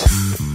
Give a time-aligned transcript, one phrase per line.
[0.00, 0.49] Mm-hmm.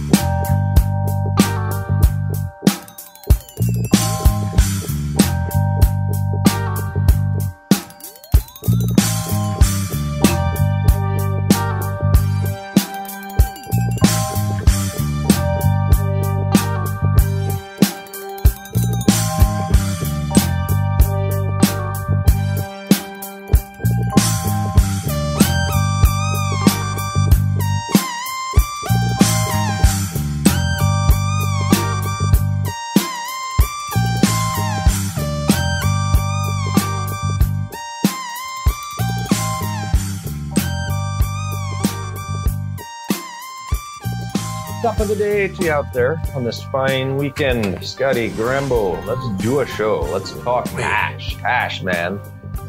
[44.96, 47.84] Top of the day to you out there on this fine weekend.
[47.84, 50.00] Scotty Grambo, let's do a show.
[50.00, 51.36] Let's talk hash.
[51.36, 52.18] Hash, man.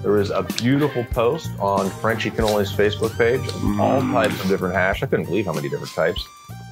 [0.02, 4.76] There is a beautiful post on Frenchy Cannoli's Facebook page of all types of different
[4.76, 5.02] hash.
[5.02, 6.22] I couldn't believe how many different types.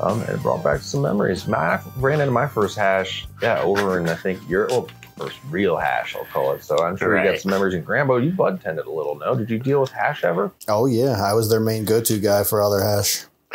[0.02, 1.48] Um, and it brought back some memories.
[1.48, 4.72] My, I ran into my first hash, yeah, over in I think Europe.
[4.72, 6.66] Well, first real hash, I'll call it.
[6.66, 8.22] So I'm sure you got some memories in Grambo.
[8.22, 9.34] You bud tended a little, no?
[9.36, 10.52] Did you deal with hash ever?
[10.68, 12.84] Oh yeah, I was their main go-to guy for all their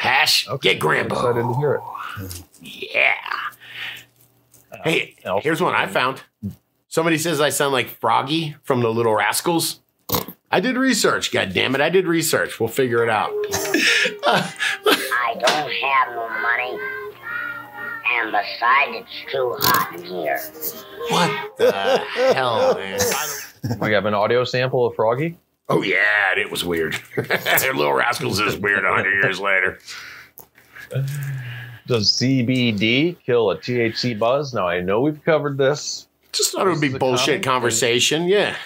[0.01, 0.47] hash.
[0.47, 1.59] Hash, get Excited to Grambo.
[1.59, 2.45] hear it.
[2.61, 3.15] Yeah.
[4.85, 5.43] Hey, uh, Elf.
[5.43, 5.91] here's one I mm.
[5.91, 6.23] found.
[6.89, 9.81] Somebody says I sound like Froggy from the Little Rascals.
[10.51, 11.31] I did research.
[11.31, 12.59] God damn it, I did research.
[12.59, 13.31] We'll figure it out.
[14.27, 16.79] I don't have no money.
[18.13, 20.41] And besides, it's too hot in here.
[21.11, 22.99] What the uh, hell, man?
[23.79, 25.37] We have an audio sample of Froggy.
[25.73, 27.01] Oh yeah, it was weird.
[27.17, 28.85] Little Rascals is weird.
[28.85, 29.79] hundred years later.
[31.87, 34.53] Does CBD kill a THC buzz?
[34.53, 37.43] Now I know we've covered this Just thought it would be This is a bullshit
[37.45, 38.25] conversation.
[38.25, 38.57] Yeah.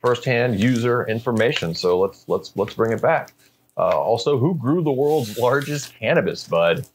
[0.00, 1.74] firsthand user information.
[1.74, 3.32] So let's let's let's bring it back.
[3.78, 6.86] Uh, also, who grew the world's largest cannabis bud?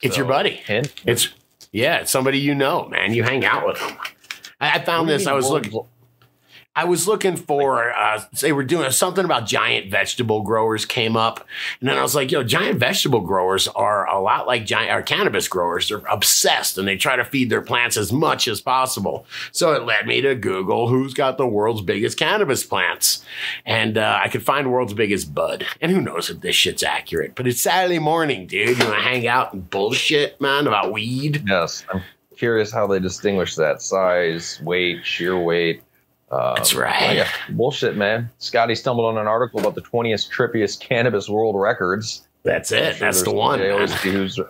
[0.00, 0.50] It's your buddy.
[0.50, 0.92] Hint.
[1.04, 1.28] It's
[1.72, 3.12] yeah, it's somebody you know, man.
[3.12, 3.96] You hang out with them.
[4.60, 5.26] I, I found this.
[5.26, 5.72] I was looking.
[6.74, 7.92] I was looking for.
[7.92, 11.46] Uh, they were doing something about giant vegetable growers came up,
[11.80, 15.02] and then I was like, "Yo, giant vegetable growers are a lot like giant or
[15.02, 15.88] cannabis growers.
[15.88, 19.84] They're obsessed, and they try to feed their plants as much as possible." So it
[19.84, 23.22] led me to Google who's got the world's biggest cannabis plants,
[23.66, 25.66] and uh, I could find world's biggest bud.
[25.82, 27.34] And who knows if this shit's accurate?
[27.34, 28.78] But it's Saturday morning, dude.
[28.78, 31.44] You want to hang out and bullshit, man, about weed?
[31.46, 32.02] Yes, I'm
[32.38, 35.82] curious how they distinguish that size, weight, sheer weight.
[36.32, 37.14] Um, That's right.
[37.14, 38.30] yeah, bullshit, man.
[38.38, 42.26] Scotty stumbled on an article about the 20th trippiest cannabis world records.
[42.42, 42.96] That's it.
[42.96, 43.58] sure That's the one.
[43.58, 43.70] today.
[43.72, 43.80] man.
[43.80, 44.40] Let's see who's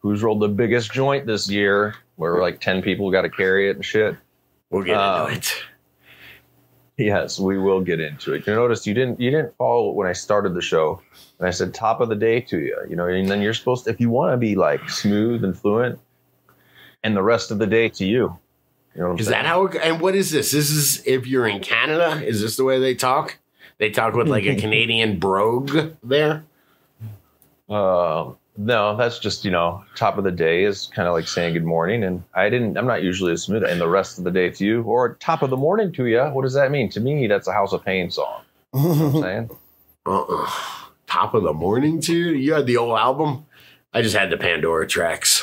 [0.00, 1.94] who's rolled the biggest joint this year.
[2.16, 4.14] Where like 10 people got to carry it and shit.
[4.70, 5.62] We'll get Um, into it.
[6.98, 8.46] Yes, we will get into it.
[8.46, 11.00] You notice you didn't you didn't follow when I started the show,
[11.38, 12.76] and I said top of the day to you.
[12.88, 15.58] You know, and then you're supposed to, if you want to be like smooth and
[15.58, 15.98] fluent,
[17.02, 18.38] and the rest of the day to you.
[18.94, 19.42] You know Is saying?
[19.42, 19.66] that how?
[19.66, 20.50] It, and what is this?
[20.50, 22.24] This is if you're in Canada.
[22.24, 23.38] Is this the way they talk?
[23.78, 26.44] They talk with like a Canadian brogue there.
[27.70, 31.54] Uh, no, that's just you know top of the day is kind of like saying
[31.54, 32.76] good morning, and I didn't.
[32.76, 33.64] I'm not usually as smooth.
[33.64, 36.20] And the rest of the day to you, or top of the morning to you.
[36.24, 36.90] What does that mean?
[36.90, 38.42] To me, that's a House of Pain song.
[38.74, 39.50] You know I'm saying.
[40.04, 40.50] Uh-uh.
[41.06, 42.30] Top of the morning to you.
[42.32, 43.46] You had the old album.
[43.94, 45.41] I just had the Pandora tracks.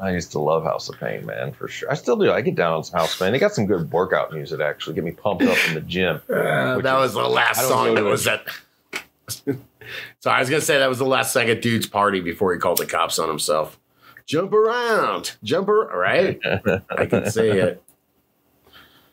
[0.00, 1.90] I used to love House of Pain, man, for sure.
[1.90, 2.32] I still do.
[2.32, 3.32] I get down on some House of Pain.
[3.32, 4.94] They got some good workout music, actually.
[4.94, 6.20] Get me pumped up in the gym.
[6.30, 8.44] Uh, that is- was the last song that was at.
[9.28, 12.78] so I was gonna say that was the last at dude's party before he called
[12.78, 13.78] the cops on himself.
[14.26, 15.90] Jump around, jumper.
[15.94, 16.40] Right?
[16.90, 17.82] I can see it.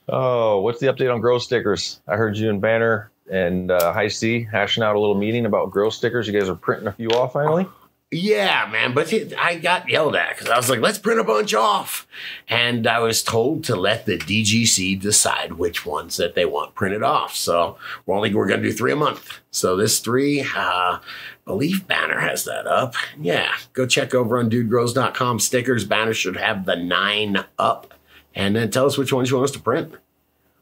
[0.07, 1.99] Oh, what's the update on grow stickers?
[2.07, 5.69] I heard you and Banner and uh, High C hashing out a little meeting about
[5.71, 6.27] grow stickers.
[6.27, 7.67] You guys are printing a few off finally.
[8.09, 11.25] Yeah, man, but it, I got yelled at because I was like, let's print a
[11.25, 12.07] bunch off.
[12.47, 17.03] And I was told to let the DGC decide which ones that they want printed
[17.03, 17.35] off.
[17.35, 19.39] So we're only, we're going to do three a month.
[19.51, 20.99] So this three, uh,
[21.43, 22.95] believe Banner has that up.
[23.19, 25.39] Yeah, go check over on dudegrows.com.
[25.41, 27.93] Stickers, Banner should have the nine up.
[28.33, 29.93] And then tell us which ones you want us to print.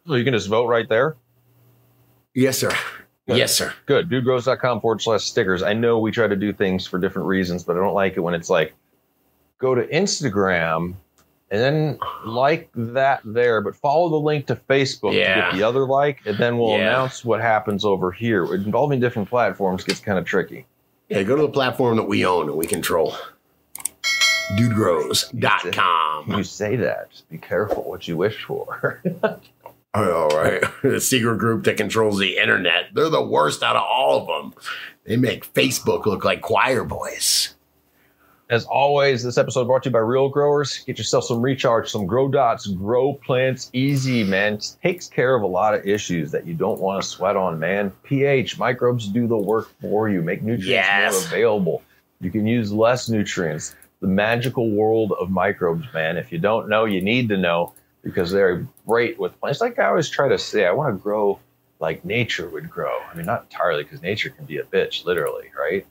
[0.07, 1.15] So you can just vote right there.
[2.33, 2.71] Yes, sir.
[3.27, 3.37] Good.
[3.37, 3.73] Yes, sir.
[3.87, 4.09] Good.
[4.09, 5.63] Dudegrows.com forward slash stickers.
[5.63, 8.19] I know we try to do things for different reasons, but I don't like it
[8.19, 8.73] when it's like
[9.57, 10.93] go to Instagram
[11.51, 15.85] and then like that there, but follow the link to Facebook to get the other
[15.85, 16.89] like, and then we'll Yeah.
[16.89, 18.53] announce what happens over here.
[18.53, 20.65] Involving different platforms gets kind of tricky.
[21.09, 23.15] Yeah, go to the platform that we own and we control.
[24.55, 26.31] Dudegrows.com.
[26.37, 27.09] You say that.
[27.11, 29.01] Just be careful what you wish for.
[29.95, 30.63] I know, right?
[30.83, 32.93] the secret group that controls the internet.
[32.93, 34.53] They're the worst out of all of them.
[35.05, 37.53] They make Facebook look like choir boys.
[38.47, 40.79] As always, this episode brought to you by Real Growers.
[40.85, 44.53] Get yourself some recharge, some grow dots, grow plants easy, man.
[44.55, 47.57] It takes care of a lot of issues that you don't want to sweat on,
[47.57, 47.91] man.
[48.03, 51.13] pH, microbes do the work for you, make nutrients Yes.
[51.13, 51.83] more available.
[52.21, 53.75] You can use less nutrients.
[54.01, 56.15] The magical world of microbes, man.
[56.17, 57.73] If you don't know, you need to know
[58.05, 59.59] because they're great with plants.
[59.59, 61.39] Like I always try to say, I want to grow
[61.79, 63.01] like nature would grow.
[63.11, 65.85] I mean, not entirely because nature can be a bitch, literally, right?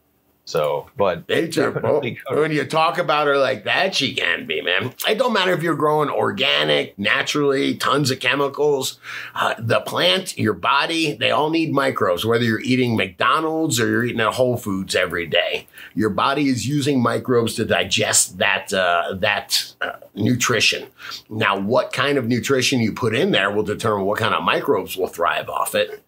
[0.46, 2.20] So, but definitely.
[2.28, 4.92] When you talk about her like that, she can be, man.
[5.08, 9.00] It don't matter if you're growing organic, naturally, tons of chemicals.
[9.34, 12.26] Uh, the plant, your body, they all need microbes.
[12.26, 16.68] Whether you're eating McDonald's or you're eating at Whole Foods every day, your body is
[16.68, 20.88] using microbes to digest that uh, that uh, nutrition.
[21.30, 24.94] Now, what kind of nutrition you put in there will determine what kind of microbes
[24.94, 26.03] will thrive off it.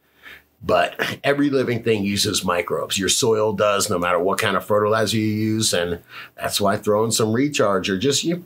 [0.66, 2.98] But every living thing uses microbes.
[2.98, 5.72] Your soil does, no matter what kind of fertilizer you use.
[5.72, 6.00] And
[6.36, 8.44] that's why throwing some recharge or just you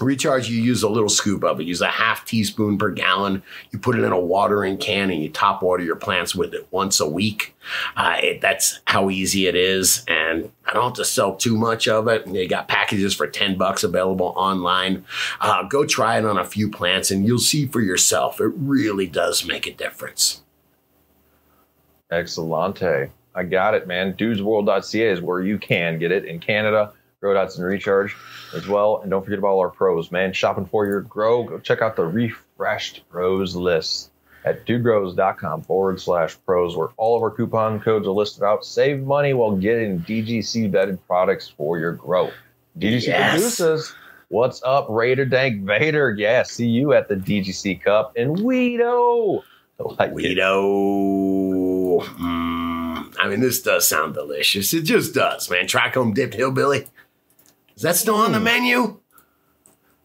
[0.00, 1.66] recharge, you use a little scoop of it.
[1.66, 3.42] Use a half teaspoon per gallon.
[3.70, 6.66] You put it in a watering can and you top water your plants with it
[6.70, 7.54] once a week.
[7.96, 10.04] Uh, it, that's how easy it is.
[10.08, 12.26] And I don't have to sell too much of it.
[12.32, 15.04] They got packages for 10 bucks available online.
[15.40, 18.40] Uh, go try it on a few plants and you'll see for yourself.
[18.40, 20.41] It really does make a difference.
[22.12, 23.10] Excellente.
[23.34, 24.12] I got it, man.
[24.14, 26.92] Dudesworld.ca is where you can get it in Canada.
[27.20, 28.14] Grow Dots and Recharge
[28.54, 28.98] as well.
[29.00, 30.32] And don't forget about all our pros, man.
[30.32, 31.44] Shopping for your grow.
[31.44, 34.10] Go check out the refreshed pros list
[34.44, 38.64] at dudegrows.com forward slash pros, where all of our coupon codes are listed out.
[38.64, 42.30] Save money while getting DGC vetted products for your grow.
[42.78, 43.32] DGC Yes.
[43.34, 43.94] produces.
[44.28, 46.10] What's up, Raider Dank Vader?
[46.18, 49.42] Yeah, see you at the DGC Cup in Weedo.
[49.78, 50.38] Like it.
[52.00, 54.72] Mm, I mean, this does sound delicious.
[54.74, 55.66] It just does, man.
[55.66, 56.86] Trichome dipped hillbilly.
[57.76, 58.98] Is that still on the menu?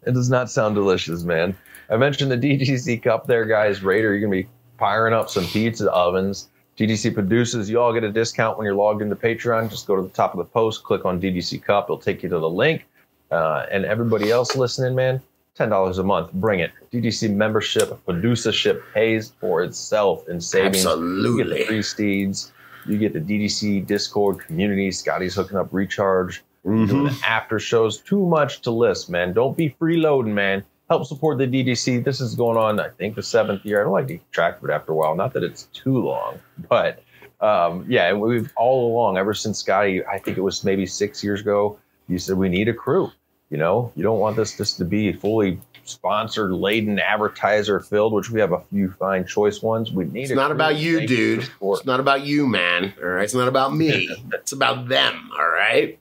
[0.06, 1.56] It does not sound delicious, man.
[1.89, 3.84] I mentioned the DGC Cup there, guys.
[3.84, 6.50] Raider, you're going to be firing up some pizza ovens.
[6.78, 7.69] DGC produces.
[7.69, 9.69] You all get a discount when you're logged into Patreon.
[9.69, 11.86] Just go to the top of the post, click on DGC Cup.
[11.86, 12.86] It'll take you to the link.
[13.31, 15.22] Uh, and everybody else listening, man,
[15.57, 16.31] $10 a month.
[16.33, 16.71] Bring it.
[16.92, 20.83] DGC membership, producership pays for itself in savings.
[20.83, 21.57] You get Absolutely.
[21.59, 22.51] the free steeds.
[22.86, 24.92] You get the DGC Discord community.
[24.92, 26.44] Scotty's hooking up recharge.
[26.65, 26.88] Mhm.
[26.88, 27.98] Doing the after shows.
[28.00, 29.33] Too much to list, man.
[29.33, 30.63] Don't be freeloading, man.
[30.89, 32.00] Help support the DGC.
[32.03, 33.81] This is going on, I think, the seventh year.
[33.81, 35.15] I don't like to keep track of it after a while.
[35.15, 36.39] Not that it's too long,
[36.69, 37.01] but
[37.42, 41.42] um, yeah, we've all along, ever since Scotty, I think it was maybe six years
[41.42, 41.77] ago,
[42.07, 43.12] you said we need a crew.
[43.49, 48.29] You know, you don't want this just to be fully sponsored, laden, advertiser filled, which
[48.29, 49.91] we have a few fine choice ones.
[49.91, 51.49] We need It's not about you, dude.
[51.61, 52.94] It's not about you, man.
[53.01, 53.23] All right.
[53.23, 54.09] It's not about me.
[54.33, 55.29] it's about them.
[55.38, 55.97] All right.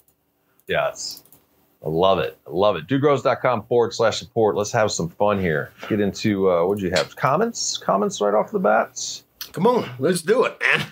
[0.67, 1.23] Yes.
[1.85, 2.37] I love it.
[2.47, 2.89] I love it.
[2.89, 4.57] Dudegrows.com forward slash support.
[4.57, 5.73] Let's have some fun here.
[5.89, 7.15] Get into uh what'd you have?
[7.15, 7.79] Comments?
[7.79, 9.23] Comments right off the bat?
[9.53, 10.87] Come on, let's do it, man.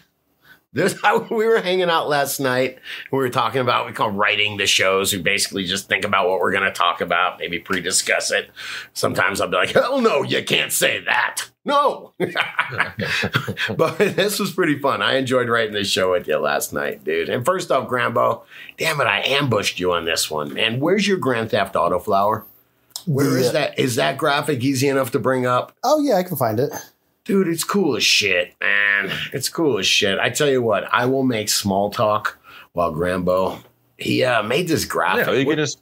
[0.74, 1.00] This
[1.30, 2.78] we were hanging out last night.
[3.10, 5.12] We were talking about we call writing the shows.
[5.12, 8.50] We basically just think about what we're going to talk about, maybe pre-discuss it.
[8.92, 14.78] Sometimes I'll be like, "Hell no, you can't say that." No, but this was pretty
[14.78, 15.00] fun.
[15.00, 17.28] I enjoyed writing this show with you last night, dude.
[17.28, 18.43] And first off, Grambo,
[18.76, 20.81] damn it, I ambushed you on this one, man.
[20.81, 22.44] Where's your Grand Theft Auto flower?
[23.06, 23.78] Where is The- that?
[23.78, 25.72] Is that graphic easy enough to bring up?
[25.82, 26.72] Oh yeah, I can find it.
[27.24, 29.10] Dude, it's cool as shit, man.
[29.32, 30.19] It's cool as shit.
[30.19, 32.38] I tell you what, I will make small talk
[32.72, 33.60] while Grambo.
[33.96, 35.26] He uh, made this graphic.
[35.28, 35.81] Yeah, you can just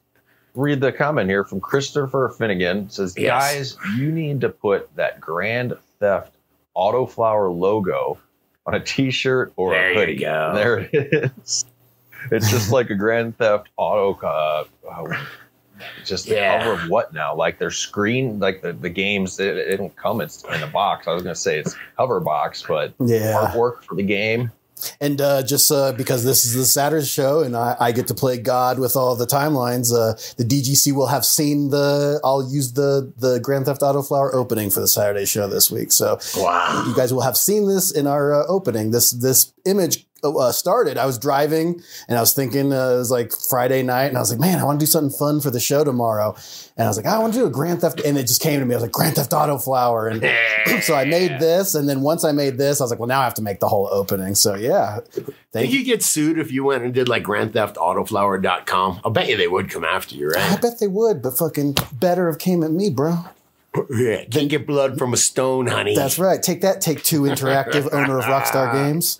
[0.55, 2.85] read the comment here from Christopher Finnegan.
[2.85, 3.75] It says, Yes.
[3.75, 6.35] guys, you need to put that Grand Theft
[6.77, 8.19] Autoflower logo
[8.67, 10.17] on a t-shirt or There a you hoodie.
[10.17, 10.53] go.
[10.55, 11.65] There it is.
[12.31, 15.25] It's just like a Grand Theft Auto uh, uh,
[16.05, 16.59] just the Yeah.
[16.59, 17.35] cover of what now?
[17.35, 21.07] Like their screen, like the, the games, it, it don't come it's in a box.
[21.09, 23.51] I was gonna say it's cover box, but Yeah.
[23.55, 24.51] artwork for the game.
[25.01, 28.15] And uh, just uh, because this is the Saturday show and I, I get to
[28.15, 32.21] play God with all the timelines, uh, the DGC will have seen the.
[32.25, 35.93] I'll use the the Grand Theft Auto Flower opening for the Saturday show this week.
[35.93, 36.85] So wow.
[36.85, 38.91] you guys will have seen this in our uh, opening.
[38.91, 40.99] This this image uh, started.
[40.99, 44.21] I was driving and I was thinking uh, it was like Friday night, and I
[44.21, 46.35] was like, man, I want to do something fun for the show tomorrow.
[46.77, 48.61] And I was like, I want to do a Grand Theft, and it just came
[48.61, 48.75] to me.
[48.75, 50.23] I was like, Grand Theft Auto Flower, and
[50.83, 51.75] so I made this.
[51.75, 53.61] And then once I made this, I was like, well, now I have to make
[53.61, 54.35] the whole opening.
[54.35, 55.81] So yeah, Think thank you.
[55.81, 59.01] you get sued if you went and did like Grand Theft GrandTheftAutoflower.com?
[59.05, 62.29] I'll bet you they would come after you, I bet they would, but fucking better
[62.29, 63.17] have came at me, bro.
[63.75, 65.95] Can't get blood from a stone, honey.
[65.95, 66.43] That's right.
[66.43, 69.19] Take that, Take Two Interactive, owner of Rockstar Games.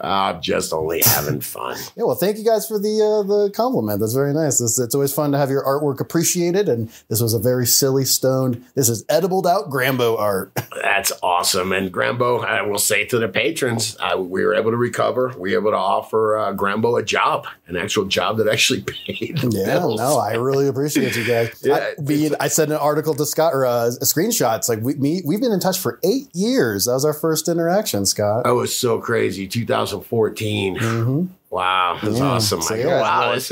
[0.00, 1.76] I'm just only having fun.
[1.94, 4.00] Yeah, well, thank you guys for the uh, the compliment.
[4.00, 4.60] That's very nice.
[4.60, 8.04] It's, it's always fun to have your artwork appreciated, and this was a very silly
[8.04, 8.64] stoned.
[8.74, 10.52] This is edibled out Grambo art.
[10.82, 11.72] That's awesome.
[11.72, 15.34] And Grambo, I will say to the patrons, uh, we were able to recover.
[15.38, 19.38] We were able to offer uh, Grambo a job, an actual job that actually paid.
[19.38, 20.00] the Yeah, bills.
[20.00, 21.60] no, I really appreciate you guys.
[21.64, 24.56] Yeah, I, being, I sent an article to Scott or uh, a screenshot.
[24.56, 26.86] It's like we me, we've been in touch for eight years.
[26.86, 28.44] That was our first interaction, Scott.
[28.44, 29.46] That was so crazy.
[29.48, 30.76] 2014.
[30.78, 32.24] hmm Wow, that's Yeah.
[32.24, 32.62] awesome.
[32.62, 33.48] So, yeah, wow, well, this,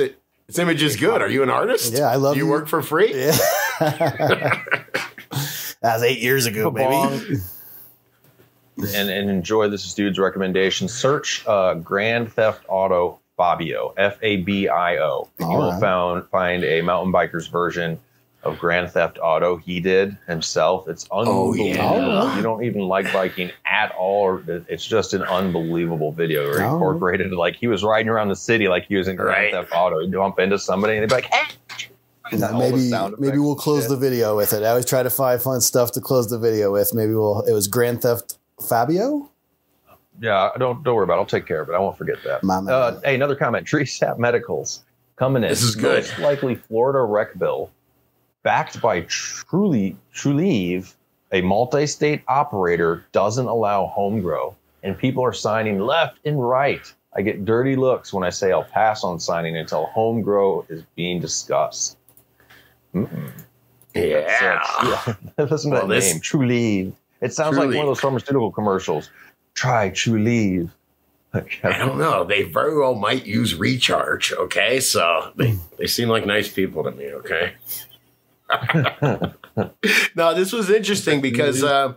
[0.47, 1.21] this image is good.
[1.21, 1.93] Are you an artist?
[1.93, 2.51] Yeah, I love Do you you.
[2.51, 3.13] work for free?
[3.15, 3.37] Yeah.
[3.81, 4.65] that
[5.83, 7.41] was eight years ago, baby.
[8.95, 10.89] And, and enjoy this dude's recommendation.
[10.89, 15.29] Search uh, Grand Theft Auto Fabio, F A B I O.
[15.39, 15.81] You will right.
[15.81, 17.99] found, find a mountain biker's version
[18.43, 19.57] of Grand Theft Auto.
[19.57, 20.89] He did himself.
[20.89, 21.21] It's Oh,
[21.51, 21.67] unbelievable.
[21.99, 22.37] yeah.
[22.37, 24.41] You don't even like biking at all.
[24.47, 26.73] It's just an unbelievable video where he Oh.
[26.75, 29.53] incorporated like he was riding around the city like he was in Grand Right.
[29.53, 30.01] Theft Auto.
[30.01, 31.55] He'd bump into somebody and they'd be like, "Hey."
[32.33, 34.63] And maybe maybe we'll close the video with it.
[34.63, 36.95] I always try to find fun stuff to close the video with.
[36.95, 37.41] Maybe we'll.
[37.43, 39.29] It was Grand Theft Fabio.
[40.21, 41.19] Yeah, don't don't worry about it.
[41.19, 41.73] I'll take care of it.
[41.75, 42.45] I won't forget that.
[42.45, 42.73] My man.
[42.73, 43.67] Uh, hey, another comment.
[43.67, 44.85] Tree Sap Medicals
[45.17, 45.49] coming in.
[45.49, 46.05] This is good.
[46.05, 47.71] Most likely Florida rec bill,
[48.43, 50.95] backed by Truly Trulieve,
[51.33, 56.93] a multi-state operator, doesn't allow home grow, and people are signing left and right.
[57.15, 60.85] I get dirty looks when I say I'll pass on signing until home grow is
[60.95, 61.97] being discussed.
[62.95, 63.33] Mm-mm.
[63.95, 64.63] Yeah.
[65.39, 65.45] yeah.
[65.45, 66.93] Listen to Well, that this- name, Trulieve.
[67.21, 69.11] It sounds like one of those pharmaceutical commercials.
[69.53, 70.71] Try Trulieve.
[71.35, 72.25] I don't know.
[72.25, 74.33] They very well might use recharge.
[74.33, 75.59] Okay, so they, hmm.
[75.79, 77.13] they seem like nice people to me.
[77.13, 77.53] Okay.
[80.15, 81.95] no, this was interesting because uh,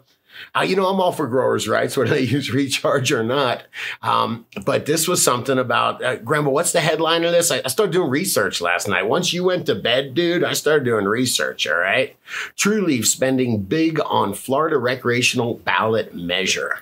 [0.55, 3.63] uh, you know I'm all for growers' rights, whether they use recharge or not.
[4.01, 6.51] Um, but this was something about uh, Grambo.
[6.51, 7.51] What's the headline of this?
[7.51, 9.07] I, I started doing research last night.
[9.07, 11.67] Once you went to bed, dude, I started doing research.
[11.67, 12.15] All right.
[12.55, 16.79] Trulieve spending big on Florida recreational ballot measure.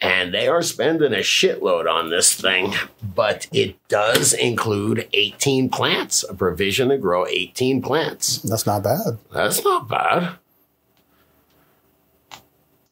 [0.00, 6.24] And they are spending a shitload on this thing, but it does include 18 plants,
[6.28, 8.38] a provision to grow 18 plants.
[8.38, 9.18] That's not bad.
[9.32, 10.36] That's not bad.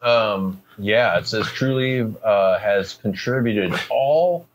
[0.02, 4.46] Um, yeah, it says Trulieve uh, has contributed all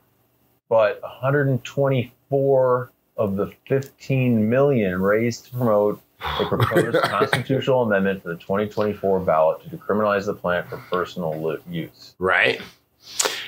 [0.69, 6.01] but 124 of the 15 million raised to promote
[6.39, 12.15] a proposed constitutional amendment for the 2024 ballot to decriminalize the plant for personal use.
[12.19, 12.61] Right?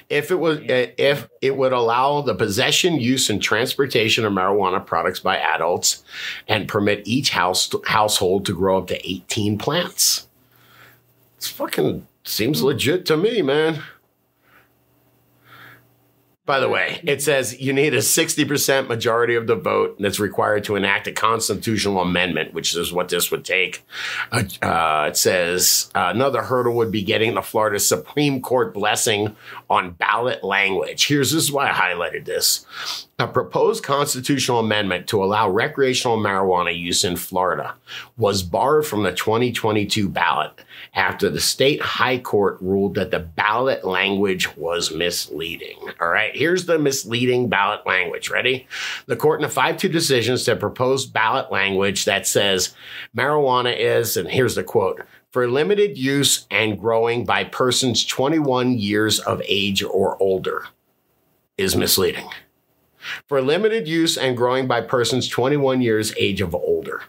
[0.09, 5.19] If it was, if it would allow the possession, use, and transportation of marijuana products
[5.19, 6.03] by adults,
[6.47, 10.27] and permit each house household to grow up to 18 plants,
[11.39, 13.81] it's fucking seems legit to me, man.
[16.45, 20.65] By the way, it says you need a 60% majority of the vote that's required
[20.65, 23.85] to enact a constitutional amendment, which is what this would take.
[24.33, 29.33] Uh, uh, it says uh, another hurdle would be getting the Florida Supreme Court blessing
[29.69, 31.07] on ballot language.
[31.07, 32.65] Here's this is why I highlighted this.
[33.19, 37.75] A proposed constitutional amendment to allow recreational marijuana use in Florida
[38.17, 40.59] was barred from the 2022 ballot
[40.93, 45.77] after the state high court ruled that the ballot language was misleading.
[46.01, 48.29] All right, here's the misleading ballot language.
[48.29, 48.67] Ready?
[49.05, 52.75] The court in a 5 2 decision said proposed ballot language that says
[53.15, 59.19] marijuana is, and here's the quote, for limited use and growing by persons 21 years
[59.19, 60.65] of age or older
[61.57, 62.27] is misleading.
[63.27, 67.03] For limited use and growing by persons 21 years age of older.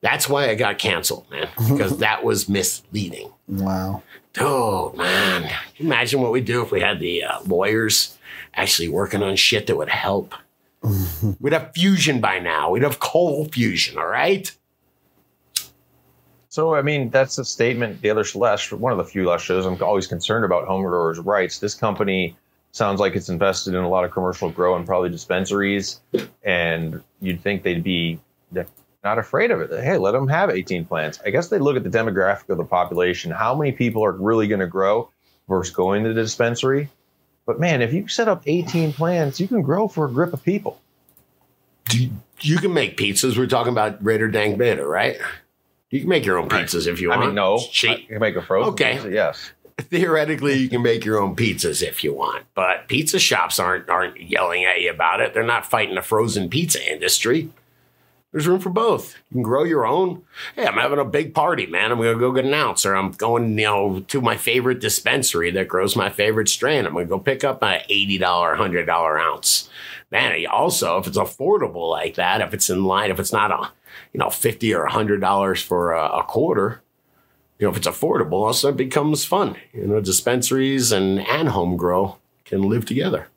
[0.00, 3.32] That's why I got canceled, man, because that was misleading.
[3.48, 4.02] Wow.
[4.38, 5.50] Oh, man.
[5.78, 8.16] Imagine what we'd do if we had the uh, lawyers
[8.54, 10.34] actually working on shit that would help.
[11.40, 12.70] We'd have fusion by now.
[12.70, 14.54] We'd have cold fusion, all right?
[16.50, 18.00] So, I mean, that's a statement.
[18.00, 21.18] The other last, one of the few last shows, I'm always concerned about home growers'
[21.18, 21.58] rights.
[21.58, 22.36] This company
[22.72, 26.00] sounds like it's invested in a lot of commercial grow and probably dispensaries,
[26.44, 28.18] and you'd think they'd be
[29.04, 29.70] not afraid of it.
[29.82, 31.20] Hey, let them have 18 plants.
[31.24, 34.48] I guess they look at the demographic of the population, how many people are really
[34.48, 35.10] going to grow
[35.48, 36.88] versus going to the dispensary.
[37.46, 40.42] But man, if you set up 18 plants, you can grow for a grip of
[40.42, 40.80] people.
[42.40, 43.38] You can make pizzas.
[43.38, 45.16] We're talking about Raider Dank Vader, right?
[45.90, 47.22] You can make your own pizzas if you want.
[47.22, 47.90] I mean, no, It's cheap.
[47.90, 48.72] I can make a frozen.
[48.74, 48.92] Okay.
[48.94, 49.52] pizza, yes.
[49.78, 54.20] theoretically you can make your own pizzas if you want but pizza shops aren't aren't
[54.20, 57.48] yelling at you about it they're not fighting the frozen pizza industry
[58.30, 59.16] There's room for both.
[59.30, 60.22] You can grow your own.
[60.54, 61.90] Hey, I'm having a big party, man.
[61.90, 65.50] I'm gonna go get an ounce, or I'm going, you know, to my favorite dispensary
[65.52, 66.84] that grows my favorite strain.
[66.84, 69.70] I'm gonna go pick up an eighty dollar, hundred dollar ounce.
[70.10, 73.72] Man, also if it's affordable like that, if it's in line, if it's not a,
[74.12, 76.82] you know, fifty or hundred dollars for a, a quarter,
[77.58, 79.56] you know, if it's affordable, also it becomes fun.
[79.72, 83.28] You know, dispensaries and and home grow can live together.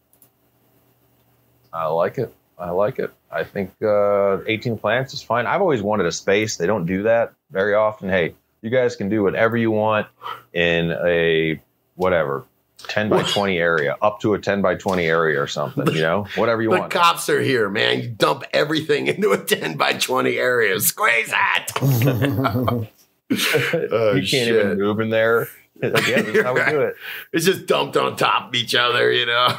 [1.72, 2.36] I like it.
[2.62, 3.12] I like it.
[3.32, 5.46] I think uh, 18 plants is fine.
[5.48, 6.58] I've always wanted a space.
[6.58, 8.10] They don't do that very often.
[8.10, 10.08] Hey, you guys can do whatever you want
[10.54, 11.60] in a
[11.96, 12.46] whatever
[12.88, 16.28] 10 by 20 area, up to a 10 by 20 area or something, you know,
[16.36, 16.92] whatever you the want.
[16.92, 18.02] cops are here, man.
[18.02, 20.80] You dump everything into a 10 by 20 area.
[20.80, 21.68] Squeeze that.
[23.34, 24.50] Oh, you can't shit.
[24.66, 25.48] even move in there.
[25.82, 26.96] Like, yeah, this is how we do it.
[27.32, 29.58] It's just dumped on top of each other, you know?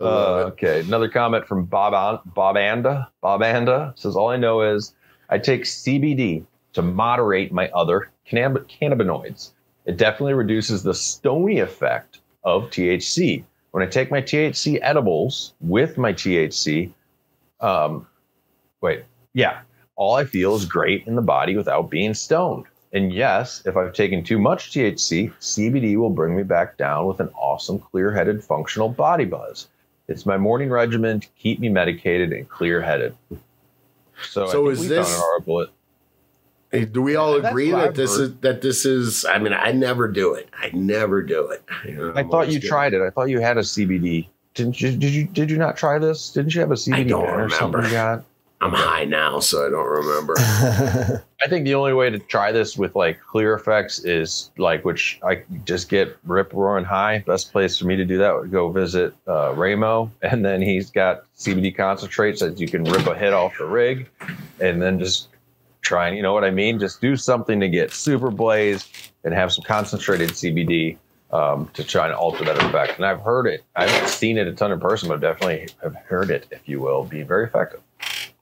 [0.00, 3.10] Uh, okay, another comment from Bob Bob Anda.
[3.20, 4.94] Bob Anda says, "All I know is
[5.28, 9.50] I take CBD to moderate my other cannab- cannabinoids.
[9.86, 13.44] It definitely reduces the stony effect of THC.
[13.72, 16.92] When I take my THC edibles with my THC,
[17.60, 18.06] um,
[18.80, 19.60] wait, yeah,
[19.96, 22.66] all I feel is great in the body without being stoned.
[22.92, 27.20] And yes, if I've taken too much THC, CBD will bring me back down with
[27.20, 29.68] an awesome, clear headed, functional body buzz.
[30.08, 33.14] It's my morning regimen to keep me medicated and clear headed.
[34.30, 35.66] So, I So think is we this- found an article
[36.70, 38.22] Hey, Do we all That's agree that I've this heard.
[38.24, 39.24] is that this is?
[39.24, 40.50] I mean, I never do it.
[40.52, 41.62] I never do it.
[41.86, 43.00] You know, I thought you tried it.
[43.00, 44.28] I thought you had a CBD.
[44.52, 44.90] Didn't you?
[44.94, 45.24] Did you?
[45.24, 46.30] Did you not try this?
[46.30, 47.84] Didn't you have a CBD don't pen or something?
[47.84, 48.22] You got?
[48.60, 50.34] I'm high now, so I don't remember.
[51.40, 55.20] I think the only way to try this with like clear effects is like, which
[55.22, 57.20] I just get rip roaring high.
[57.20, 60.90] Best place for me to do that would go visit uh, Ramo, and then he's
[60.90, 64.08] got CBD concentrates that you can rip a hit off the rig,
[64.60, 65.28] and then just
[65.80, 66.80] try and you know what I mean.
[66.80, 68.88] Just do something to get super blazed
[69.22, 70.96] and have some concentrated CBD
[71.32, 72.96] um, to try and alter that effect.
[72.96, 73.62] And I've heard it.
[73.76, 76.80] I haven't seen it a ton in person, but definitely have heard it, if you
[76.80, 77.80] will, be very effective.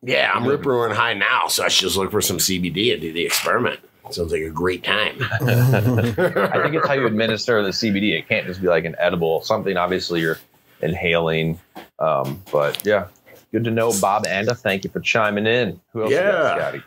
[0.02, 3.00] Yeah, I'm rip roaring high now, so I should just look for some CBD and
[3.00, 3.80] do the experiment.
[4.10, 5.16] Sounds like a great time.
[5.40, 8.16] I think it's how you administer the CBD.
[8.16, 9.76] It can't just be like an edible something.
[9.76, 10.38] Obviously, you're
[10.80, 11.58] inhaling.
[11.98, 13.08] Um, but yeah,
[13.50, 14.54] good to know, Bob Anda.
[14.54, 15.80] Thank you for chiming in.
[15.92, 16.10] Who else?
[16.10, 16.56] you got, Yeah.
[16.56, 16.82] Scotty?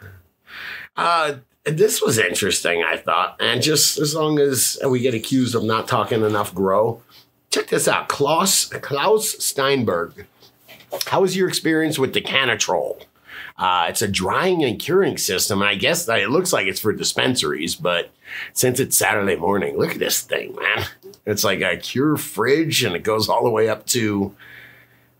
[0.95, 1.33] Uh,
[1.65, 3.35] this was interesting, I thought.
[3.39, 7.01] And just as long as we get accused of not talking enough grow,
[7.51, 8.07] check this out.
[8.07, 10.25] Klaus, Klaus Steinberg.
[11.07, 13.01] How was your experience with the Cannatrol?
[13.57, 15.61] Uh, it's a drying and curing system.
[15.61, 18.11] And I guess that it looks like it's for dispensaries, but
[18.53, 20.85] since it's Saturday morning, look at this thing, man.
[21.25, 24.33] It's like a cure fridge and it goes all the way up to,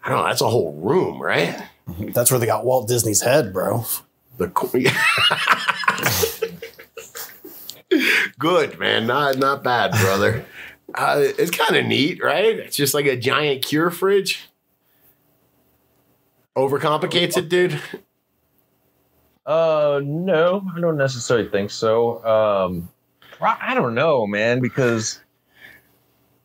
[0.03, 1.61] I don't know, that's a whole room, right?
[1.99, 3.83] That's where they got Walt Disney's head, bro.
[4.37, 4.47] The
[8.39, 10.45] good man, not not bad, brother.
[10.93, 12.59] Uh, it's kind of neat, right?
[12.59, 14.48] It's just like a giant cure fridge.
[16.59, 17.79] Overcomplicates it, dude.
[19.45, 22.23] Uh, no, I don't necessarily think so.
[22.25, 22.89] Um,
[23.41, 25.21] I don't know, man, because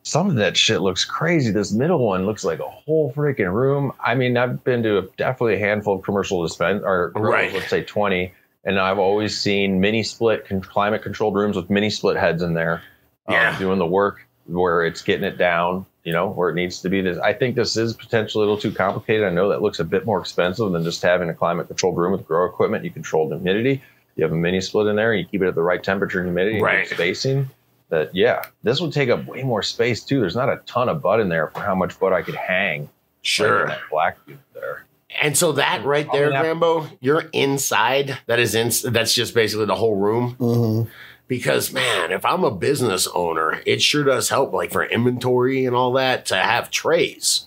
[0.05, 1.51] some of that shit looks crazy.
[1.51, 3.93] This middle one looks like a whole freaking room.
[3.99, 7.53] I mean, I've been to a, definitely a handful of commercial dispense or Right.
[7.53, 8.33] let's say twenty,
[8.65, 12.55] and I've always seen mini split con- climate controlled rooms with mini split heads in
[12.55, 12.83] there,
[13.27, 13.59] um, Yeah.
[13.59, 15.87] doing the work where it's getting it down.
[16.05, 17.01] You know where it needs to be.
[17.01, 19.25] This, I think this is potentially a little too complicated.
[19.27, 22.13] I know that looks a bit more expensive than just having a climate controlled room
[22.13, 22.85] with grow equipment.
[22.85, 23.83] You control the humidity.
[24.17, 25.13] You have a mini split in there.
[25.13, 26.87] And you keep it at the right temperature and humidity, and Right.
[26.89, 27.49] spacing.
[27.89, 30.21] That yeah, this would take up way more space too.
[30.21, 32.81] There's not a ton of bud in there for how much bud I could hang.
[32.83, 32.91] like, in
[33.23, 33.67] Sure.
[33.69, 34.85] that black dude there.
[35.23, 38.19] And so that right there, Probably Grambo, you're inside.
[38.27, 38.71] That is in.
[38.93, 40.33] That's just basically the whole room.
[40.35, 40.83] hmm
[41.27, 45.75] Because man, if I'm a business owner, it sure does help, like for inventory and
[45.75, 47.47] all that, to have trays.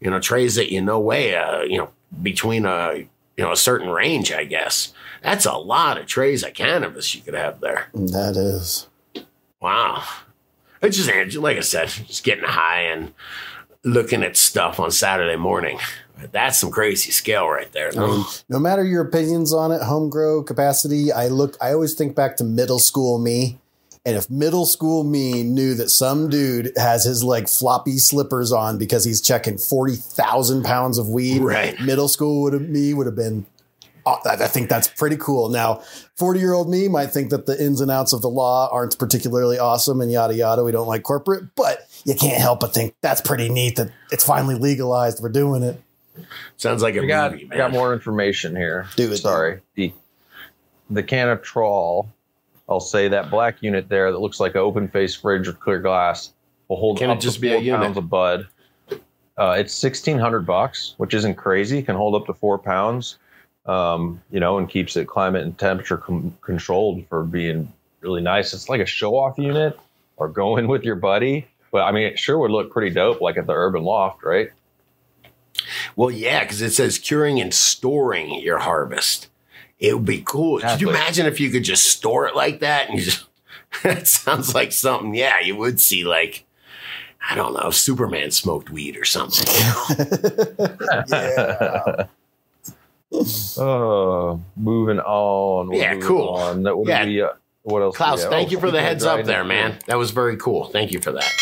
[0.00, 1.90] You know, trays that you know weigh, uh, you know,
[2.22, 2.96] between a
[3.36, 4.30] you know a certain range.
[4.32, 7.88] I guess that's a lot of trays of cannabis you could have there.
[7.94, 8.88] That is.
[9.60, 10.04] Wow,
[10.82, 13.14] it's just like I said, just getting high and
[13.84, 15.78] looking at stuff on Saturday morning.
[16.32, 17.88] That's some crazy scale right there.
[17.88, 21.72] I mean, um, no matter your opinions on it, home grow capacity, I look, I
[21.72, 23.58] always think back to middle school me.
[24.06, 28.76] And if middle school me knew that some dude has his like floppy slippers on
[28.78, 31.78] because he's checking 40,000 pounds of weed, Right.
[31.80, 33.46] middle school would have, me would have been,
[34.04, 35.48] oh, I I think that's pretty cool.
[35.48, 35.82] Now,
[36.16, 38.98] 40 year old me might think that the ins and outs of the law aren't
[38.98, 40.62] particularly awesome and yada yada.
[40.62, 44.24] We don't like corporate, but you can't help but think that's pretty neat that it's
[44.24, 45.22] finally legalized.
[45.22, 45.80] We're doing it.
[46.56, 47.58] Sounds like a We got, movie, man.
[47.58, 48.86] got more information here.
[48.96, 49.16] Do it.
[49.18, 49.60] Sorry.
[49.74, 49.92] The
[50.90, 51.02] the
[51.42, 52.08] trawl.
[52.68, 55.80] I'll say that black unit there that looks like an open face fridge with clear
[55.80, 56.32] glass
[56.68, 57.80] will hold Can it up just to be a four unit?
[57.80, 58.46] pounds of bud.
[59.36, 61.82] Uh, it's sixteen hundred bucks, which isn't crazy.
[61.82, 63.18] Can hold up to four pounds,
[63.66, 68.54] um, you know, and keeps it climate and temperature com- controlled for being really nice.
[68.54, 69.78] It's like a show off unit
[70.16, 71.48] or going with your buddy.
[71.72, 74.50] But I mean, it sure would look pretty dope, like at the Urban Loft, right?
[75.96, 79.28] Well, yeah, because it says curing and storing your harvest.
[79.78, 80.60] It would be cool.
[80.60, 82.88] Could you imagine if you could just store it like that?
[82.88, 83.24] And you just,
[83.82, 86.44] that sounds like something, yeah, you would see like,
[87.28, 89.46] I don't know, Superman smoked weed or something.
[91.08, 92.06] yeah.
[93.56, 95.68] Uh, moving on.
[95.68, 96.28] We're Yeah, moving cool.
[96.30, 96.62] On.
[96.64, 97.04] That would Yeah.
[97.04, 97.28] be uh,
[97.62, 97.94] what else?
[97.94, 99.78] do Klaus, thank Oh, you for the heads up drying there, it, man.
[99.86, 100.64] That was very cool.
[100.66, 101.32] Thank you for that.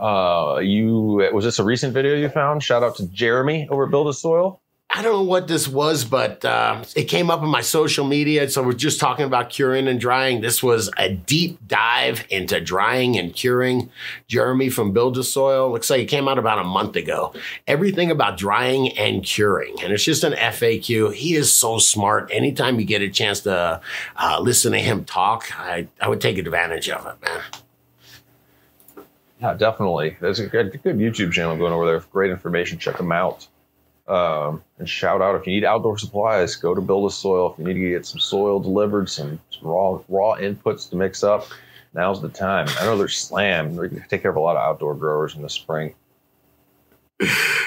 [0.00, 2.62] Uh, you was this a recent video you found?
[2.62, 4.60] Shout out to Jeremy over Build a Soil.
[4.92, 8.50] I don't know what this was, but uh, it came up in my social media.
[8.50, 10.40] So we're just talking about curing and drying.
[10.40, 13.88] This was a deep dive into drying and curing.
[14.26, 17.32] Jeremy from Build a Soil looks like it came out about a month ago.
[17.68, 21.14] Everything about drying and curing, and it's just an FAQ.
[21.14, 22.28] He is so smart.
[22.32, 23.80] Anytime you get a chance to
[24.16, 27.42] uh, listen to him talk, I, I would take advantage of it, man.
[29.40, 30.16] Yeah, definitely.
[30.20, 32.00] There's a good, good YouTube channel going over there.
[32.12, 32.78] Great information.
[32.78, 33.46] Check them out.
[34.06, 37.52] Um, and shout out if you need outdoor supplies, go to Build a Soil.
[37.52, 41.22] If you need to get some soil delivered, some, some raw raw inputs to mix
[41.22, 41.46] up,
[41.94, 42.66] now's the time.
[42.80, 43.78] I know they're slammed.
[43.78, 45.94] They can take care of a lot of outdoor growers in the spring.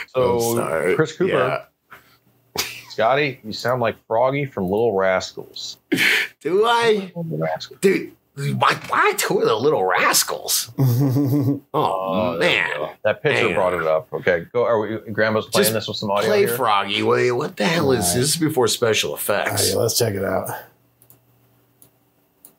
[0.09, 0.93] So.
[0.95, 2.63] Chris Cooper, Yeah.
[2.89, 5.79] Scotty, you sound like Froggy from Little Rascals.
[6.41, 7.11] Do I?
[7.15, 7.79] Rascals.
[7.81, 10.71] Dude, why, why two of the little rascals?
[11.75, 11.81] Oh,
[12.35, 12.89] oh, there you man.
[13.03, 13.55] That picture Man.
[13.55, 14.11] brought it up.
[14.13, 14.63] Okay, go.
[14.65, 14.97] Are we?
[15.11, 16.55] Grambo's playing Just this with some audio Play here.
[16.55, 17.01] Froggy.
[17.03, 18.15] Wait, what the hell is Alright.
[18.21, 18.29] this?
[18.35, 19.73] Is before special effects.
[19.73, 20.49] right, let's check it out.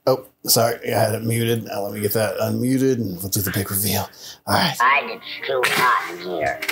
[0.06, 1.64] Oh, sorry, I had it muted.
[1.64, 4.08] Now let me get that unmuted and we'll do the big reveal.
[4.46, 4.72] All right.
[4.72, 6.60] Besides, it's too hot in here.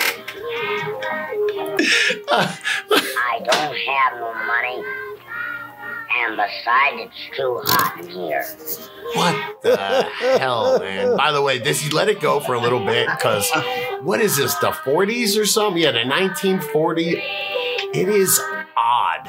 [2.30, 4.84] I don't have no money.
[6.18, 8.44] And besides, it's too hot in here.
[9.14, 10.02] What the uh,
[10.38, 11.16] hell, man?
[11.16, 13.50] By the way, this you let it go for a little bit because
[14.02, 14.54] what is this?
[14.56, 15.82] The 40s or something?
[15.82, 17.22] Yeah, the 1940.
[17.94, 18.40] It is
[18.76, 19.28] odd.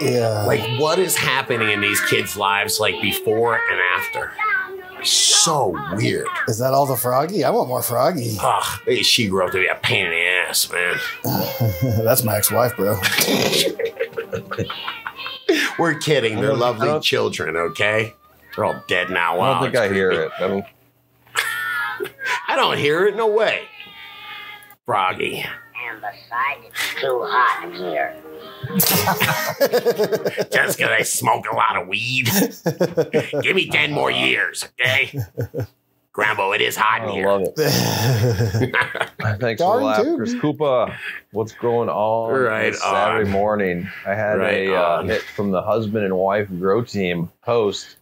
[0.00, 0.44] Yeah.
[0.46, 4.32] Like what is happening in these kids' lives, like before and after?
[5.02, 6.26] So weird.
[6.48, 7.44] Is that all the froggy?
[7.44, 8.36] I want more froggy.
[8.40, 10.98] Ugh, she grew up to be a pain in the ass, man.
[12.04, 12.98] That's my ex-wife, bro.
[15.78, 16.36] We're kidding.
[16.40, 18.14] They're I don't- I lovely don't- children, okay?
[18.54, 19.40] They're all dead now.
[19.40, 20.30] I don't think it's I hear it.
[20.38, 20.64] I don't.
[22.48, 23.16] I don't hear it.
[23.16, 23.62] No way.
[24.86, 25.38] Froggy.
[25.88, 28.16] And besides, it's too hot in here.
[30.50, 32.28] Just because I smoke a lot of weed.
[33.42, 35.12] Give me 10 more years, okay?
[36.16, 37.26] Grambo, it is hot in I here.
[37.28, 38.76] love it.
[39.38, 40.16] Thanks for Darn the laugh, tootin'.
[40.16, 40.96] Chris Koopa.
[41.32, 43.32] What's going on Right this Saturday on.
[43.32, 43.88] morning?
[44.06, 47.96] I had Right a uh, hit from the husband and wife grow team post.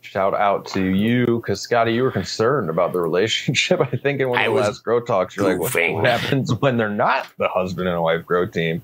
[0.00, 3.80] Shout out to you because Scotty, you were concerned about the relationship.
[3.92, 6.54] I think in one I of the last grow talks, you're like, what, what happens
[6.54, 8.82] when they're not the husband and wife grow team?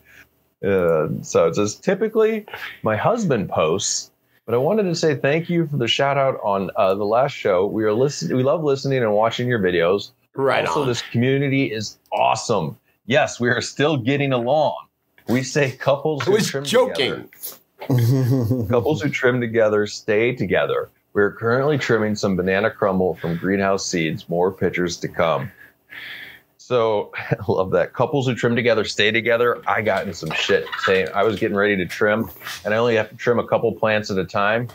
[0.63, 2.45] Uh, so it says typically
[2.83, 4.10] my husband posts,
[4.51, 7.31] but I wanted to say thank you for the shout out on uh, the last
[7.37, 7.67] show.
[7.67, 8.37] We are listening.
[8.37, 10.11] We love listening and watching your videos.
[10.35, 10.89] Right also, on.
[10.89, 12.77] this community is awesome.
[13.07, 14.75] Yes, we are still getting along.
[15.29, 17.29] We say couples I who was trim joking.
[17.89, 20.91] together, couples who trim together stay together.
[21.13, 24.29] We are currently trimming some banana crumble from greenhouse seeds.
[24.29, 25.53] More pictures to come.
[26.71, 27.95] So I love that.
[27.95, 29.61] Couples who trim together stay together.
[29.67, 32.31] I got in some shit saying I was getting ready to trim,
[32.65, 34.69] and I only have to trim a couple plants at a time.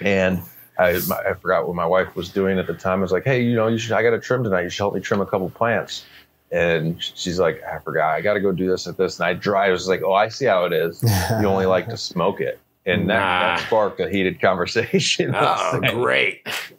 [0.00, 0.40] And
[0.78, 3.00] I, my, I forgot what my wife was doing at the time.
[3.00, 3.92] I was like, "Hey, you know, you should.
[3.92, 4.62] I got to trim tonight.
[4.62, 6.06] You should help me trim a couple plants."
[6.50, 8.14] And she's like, "I forgot.
[8.14, 9.68] I got to go do this at this." And I dry.
[9.68, 11.02] I was like, "Oh, I see how it is.
[11.42, 13.56] You only like to smoke it." And that, Nah.
[13.56, 15.34] that sparked a heated conversation.
[15.36, 16.46] Oh, great.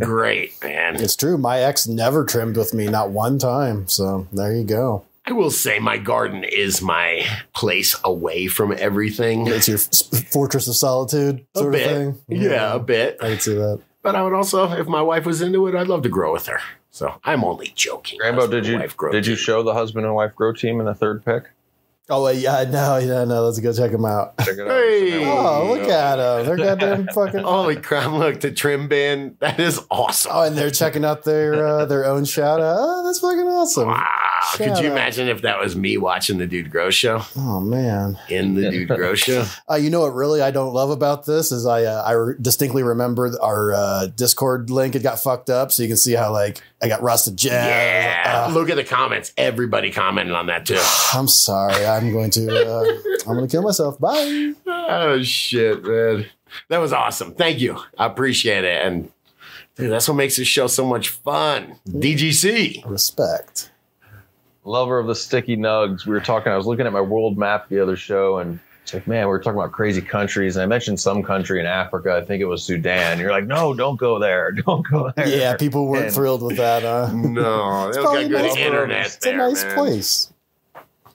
[0.00, 0.96] Great, man.
[0.96, 1.38] it's true.
[1.38, 3.88] My ex never trimmed with me, not one time.
[3.88, 5.04] So there you go.
[5.26, 9.46] I will say my garden is my place away from everything.
[9.46, 11.86] It's your fortress of solitude A sort bit.
[11.86, 12.18] of thing.
[12.28, 13.16] Yeah, a bit.
[13.22, 13.80] I can see that.
[14.02, 16.46] But I would also, if my wife was into it, I'd love to grow with
[16.48, 16.60] her.
[16.90, 18.20] So I'm only joking.
[18.20, 20.52] Grambo, Husband did you and wife grow did you show the husband and wife grow
[20.52, 21.44] team in the third pick?
[22.10, 23.44] Oh wait, yeah, no, yeah, no.
[23.46, 24.36] Let's go check them out.
[24.40, 24.68] Check it out.
[24.70, 25.24] Hey.
[25.26, 26.44] Oh, look at them!
[26.44, 27.40] They're goddamn fucking.
[27.40, 28.12] Holy crap!
[28.12, 29.36] Look, the trim bin.
[29.40, 30.30] That is awesome.
[30.34, 32.76] Oh, and they're checking out their uh, their own shout out.
[32.78, 33.88] Oh, that's fucking awesome.
[33.88, 33.94] wow.
[34.06, 34.84] Ah, could you out.
[34.84, 38.18] imagine if that was me watching the Dude Grows show Oh man.
[38.28, 39.46] in the Dude Grows show?
[39.70, 42.82] Uh, you know what really I don't love about this is I uh, I distinctly
[42.82, 46.62] remember our uh, Discord link had got fucked up, so you can see how like
[46.84, 47.66] I got rusted jazz.
[47.66, 49.32] Yeah, Uh, look at the comments.
[49.38, 50.78] Everybody commented on that too.
[51.14, 51.86] I'm sorry.
[51.86, 52.84] I'm going to uh,
[53.26, 53.98] I'm going to kill myself.
[53.98, 54.52] Bye.
[54.66, 56.26] Oh shit, man.
[56.68, 57.34] That was awesome.
[57.34, 57.78] Thank you.
[57.98, 58.84] I appreciate it.
[58.86, 59.10] And
[59.76, 61.76] dude, that's what makes this show so much fun.
[61.88, 62.88] DGC.
[62.88, 63.70] Respect.
[64.64, 66.06] Lover of the sticky nugs.
[66.06, 66.52] We were talking.
[66.52, 69.42] I was looking at my world map the other show, and it's like, man, we're
[69.42, 72.14] talking about crazy countries, and I mentioned some country in Africa.
[72.14, 73.18] I think it was Sudan.
[73.18, 74.52] You're like, no, don't go there.
[74.66, 75.26] Don't go there.
[75.26, 76.84] Yeah, people weren't And- thrilled with that.
[76.84, 78.56] Uh, No, they probably got good nice.
[78.56, 79.74] internet it's there, a nice man.
[79.74, 80.32] place.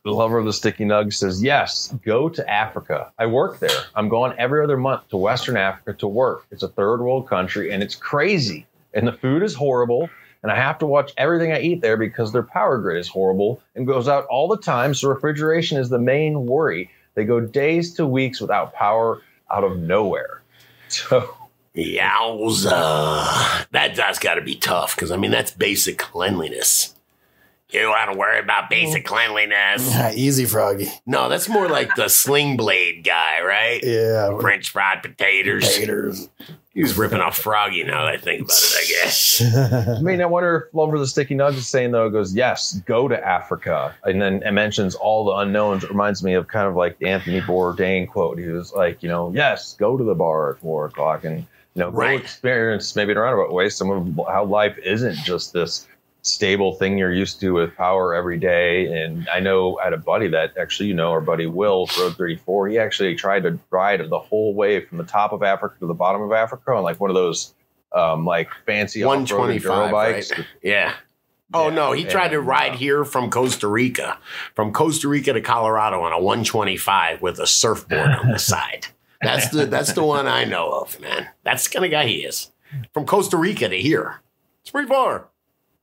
[0.04, 3.12] The lover of the sticky nugs says, Yes, go to Africa.
[3.20, 3.70] I work there.
[3.96, 6.48] I'm going every other month to Western Africa to work.
[6.52, 8.66] It's a third world country and it's crazy.
[8.96, 10.10] And the food is horrible.
[10.42, 13.62] And I have to watch everything I eat there because their power grid is horrible
[13.76, 14.94] and goes out all the time.
[14.94, 16.90] So refrigeration is the main worry.
[17.16, 20.42] They go days to weeks without power out of nowhere.
[20.92, 21.38] So
[21.76, 23.68] Yowza.
[23.72, 26.96] That that's got to be tough because, I mean, that's basic cleanliness.
[27.70, 29.08] You don't have to worry about basic mm.
[29.08, 29.88] cleanliness.
[29.94, 30.88] Yeah, easy, Froggy.
[31.06, 33.80] No, that's more like the sling blade guy, right?
[33.84, 34.40] Yeah.
[34.40, 35.76] French fried potatoes.
[35.76, 36.30] Haters.
[36.80, 39.42] He was ripping off Froggy now that I think about it, I guess.
[40.00, 42.34] I mean, I wonder if Lover of the Sticky Nugs is saying though, it goes,
[42.34, 45.84] yes, go to Africa, and then it mentions all the unknowns.
[45.84, 48.40] It reminds me of kind of like the Anthony Bourdain quote.
[48.40, 51.46] He was like, you know, yes, go to the bar at four o'clock, and you
[51.82, 55.86] know, go experience maybe in a roundabout way some of how life isn't just this
[56.22, 59.02] stable thing you're used to with power every day.
[59.02, 62.16] And I know I had a buddy that actually, you know, our buddy Will, Road
[62.16, 65.88] 34, he actually tried to ride the whole way from the top of Africa to
[65.88, 67.54] the bottom of Africa on like one of those
[67.94, 70.32] um, like fancy off-road 125, enduro bikes.
[70.32, 70.46] right?
[70.62, 70.94] Yeah.
[71.52, 74.20] Oh Yeah, no, he tried to ride uh, here from Costa Rica,
[74.54, 78.88] from Costa Rica to Colorado on a 125 with a surfboard on the side.
[79.22, 81.28] That's the that's the one I know of, man.
[81.44, 82.52] That's the kind of guy he is.
[82.94, 84.22] From Costa Rica to here.
[84.62, 85.30] It's pretty far.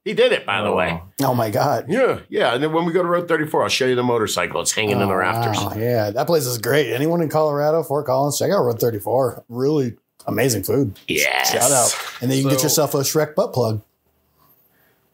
[0.07, 1.03] He did it, by the way.
[1.21, 1.31] Oh.
[1.31, 1.87] oh my God.
[1.89, 2.55] Yeah, yeah.
[2.55, 4.61] And then when we go to Road 34, I'll show you the motorcycle.
[4.61, 5.57] It's hanging in the Oh, rafters.
[5.59, 5.75] wow.
[5.77, 6.93] Yeah, that place is great.
[6.93, 9.43] Anyone in Colorado, Fort Collins, check out Road 34.
[9.49, 9.97] Really
[10.29, 10.97] amazing food.
[11.09, 11.43] Yeah.
[11.43, 11.93] Shout out.
[12.21, 13.83] And then you can get yourself a Shrek butt plug.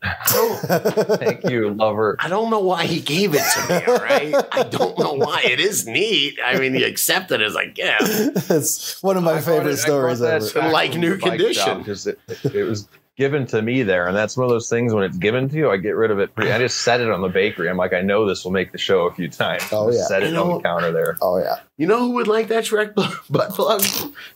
[0.26, 2.16] Thank you, lover.
[2.18, 4.34] I don't know why he gave it to me, all right?
[4.52, 5.42] I don't know why.
[5.44, 6.38] It is neat.
[6.44, 8.00] I mean, he accepted it as a gift.
[8.50, 10.70] it's one of my favorite stories ever.
[10.70, 11.78] Like new condition.
[11.78, 15.04] because it, it was given to me there, and that's one of those things when
[15.04, 16.34] it's given to you, I get rid of it.
[16.34, 17.68] Pretty, I just set it on the bakery.
[17.68, 19.62] I'm like, I know this will make the show a few times.
[19.72, 20.04] Oh, Just yeah.
[20.06, 21.16] set it You know- on the counter there.
[21.20, 21.56] Oh yeah.
[21.76, 22.94] You know who would like that Shrek
[23.30, 23.82] butt plug?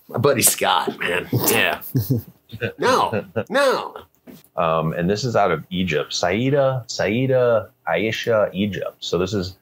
[0.09, 1.29] My buddy Scott, man.
[1.49, 1.83] Yeah.
[2.79, 3.97] No, no.
[4.57, 8.97] Um, and this is out of Egypt, Saida, Saida, Aisha, Egypt.
[9.01, 9.57] So this is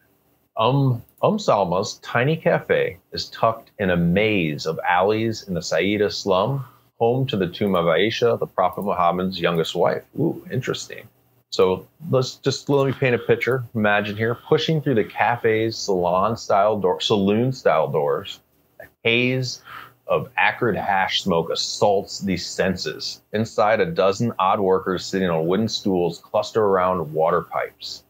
[0.57, 6.11] Um Um Salma's tiny cafe is tucked in a maze of alleys in the Saida
[6.11, 6.65] slum,
[6.99, 10.05] home to the tomb of Aisha, the Prophet Muhammad's youngest wife.
[10.19, 11.09] Ooh, interesting.
[11.51, 13.65] So let's just let me paint a picture.
[13.75, 18.41] Imagine here pushing through the cafe's salon style door, saloon style doors,
[18.81, 19.63] a haze
[20.07, 23.23] of acrid hash smoke assaults the senses.
[23.33, 28.03] Inside, a dozen odd workers sitting on wooden stools cluster around water pipes.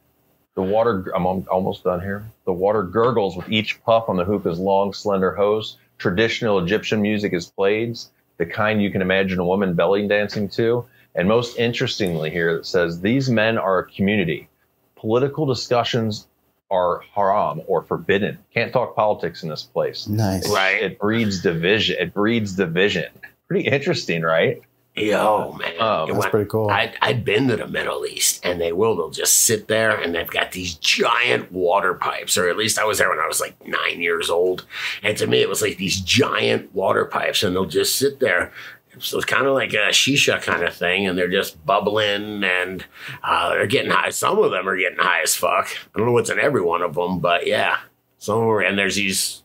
[0.54, 2.24] The water, I'm almost done here.
[2.46, 5.76] The water gurgles with each puff on the hookah's long, slender hose.
[5.98, 7.98] Traditional Egyptian music is played,
[8.36, 10.86] the kind you can imagine a woman belly dancing to.
[11.14, 14.48] And most interestingly, here it says these men are a community.
[14.96, 16.26] Political discussions
[16.70, 18.38] are haram or forbidden.
[18.52, 20.08] Can't talk politics in this place.
[20.08, 20.48] Nice.
[20.50, 20.82] Right.
[20.82, 21.96] It breeds division.
[22.00, 23.10] It breeds division.
[23.46, 24.62] Pretty interesting, right?
[24.96, 25.72] Yo, man.
[25.80, 26.70] Oh, It That's went- pretty cool.
[26.70, 28.94] I'd, I'd been to the Middle East, and they will.
[28.94, 32.84] They'll just sit there, and they've got these giant water pipes, or at least I
[32.84, 34.64] was there when I was like nine years old.
[35.02, 38.52] And to me, it was like these giant water pipes, and they'll just sit there.
[39.00, 42.84] So it's kind of like a shisha kind of thing, and they're just bubbling, and
[43.24, 44.10] uh, they're getting high.
[44.10, 45.70] Some of them are getting high as fuck.
[45.92, 47.78] I don't know what's in every one of them, but yeah,
[48.18, 49.42] some are, and there's these,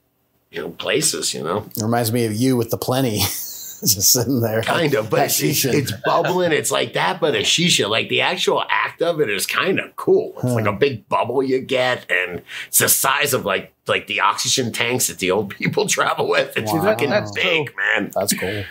[0.52, 1.66] you know, places, you know.
[1.76, 3.22] It reminds me of you with the plenty.
[3.86, 4.62] Just sitting there.
[4.62, 6.52] Kind of, but That it's, it's, bubbling.
[6.52, 7.90] It's like that, but a shisha.
[7.90, 10.34] Like the actual act of it is kind of cool.
[10.44, 14.20] It's like a big bubble you get, and it's the size of like like the
[14.20, 16.58] oxygen tanks that the old people travel with.
[16.58, 16.84] It's Wow.
[16.84, 18.12] fucking That's big, man.
[18.14, 18.64] That's cool.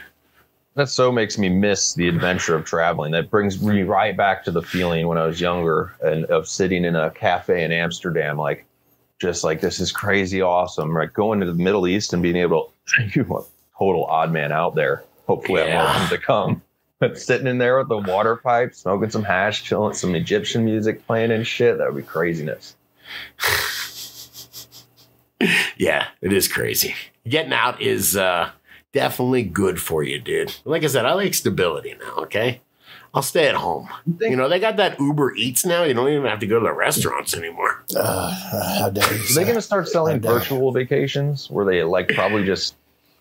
[0.74, 3.10] That so makes me miss the adventure of traveling.
[3.12, 6.84] That brings me right back to the feeling when I was younger and of sitting
[6.84, 8.64] in a cafe in Amsterdam, like
[9.18, 10.96] just like this is crazy awesome.
[10.96, 13.42] Right, going to the Middle East and being able to thank you a
[13.78, 15.04] total odd man out there.
[15.26, 15.82] Hopefully, I have Yeah.
[15.82, 16.62] more of them to come.
[17.16, 21.30] sitting in there with the water pipe, smoking some hash, chilling, some Egyptian music playing
[21.30, 21.78] and shit.
[21.78, 22.74] That would be craziness.
[25.76, 26.94] Yeah, it is crazy.
[27.28, 28.50] Getting out is uh,
[28.92, 30.52] definitely good for you, dude.
[30.64, 32.22] Like I said, I like stability now.
[32.24, 32.60] Okay,
[33.14, 33.88] I'll stay at home.
[34.20, 35.84] You know, they got that Uber Eats now.
[35.84, 37.84] You don't even have to go to the restaurants anymore.
[37.94, 38.30] Uh,
[38.80, 39.20] how dare you?
[39.22, 40.38] Are they going to start selling I doubt it.
[40.40, 42.74] virtual vacations where they like probably just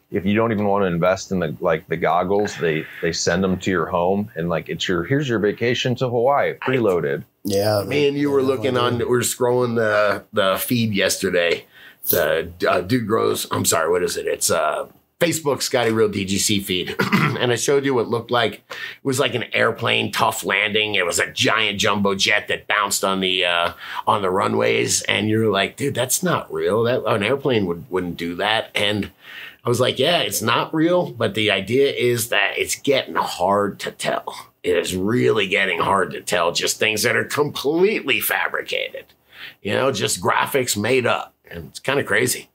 [0.09, 3.43] if you don't even want to invest in the like the goggles, they they send
[3.43, 7.23] them to your home and like it's your here's your vacation to Hawaii preloaded.
[7.43, 8.97] Yeah, Me and you were looking on.
[8.97, 11.65] We were scrolling the the feed yesterday.
[12.09, 13.47] The uh, dude grows.
[13.51, 13.89] I'm sorry.
[13.89, 14.27] What is it?
[14.27, 14.87] It's uh
[15.19, 19.33] Facebook Scotty Real DGC feed, and I showed you what looked like it was like
[19.33, 20.95] an airplane tough landing.
[20.95, 23.73] It was a giant jumbo jet that bounced on the uh,
[24.05, 26.83] on the runways, and you're like, dude, that's not real.
[26.83, 28.69] That an airplane would wouldn't do that.
[28.75, 29.09] And
[29.67, 33.81] I was like, yeah, it's not real, but the idea is that it's getting hard
[33.81, 34.33] to tell.
[34.63, 39.07] It is really getting hard to tell just things that are completely fabricated.
[39.61, 41.33] You know, just graphics made up.
[41.51, 42.47] And it's kind of crazy.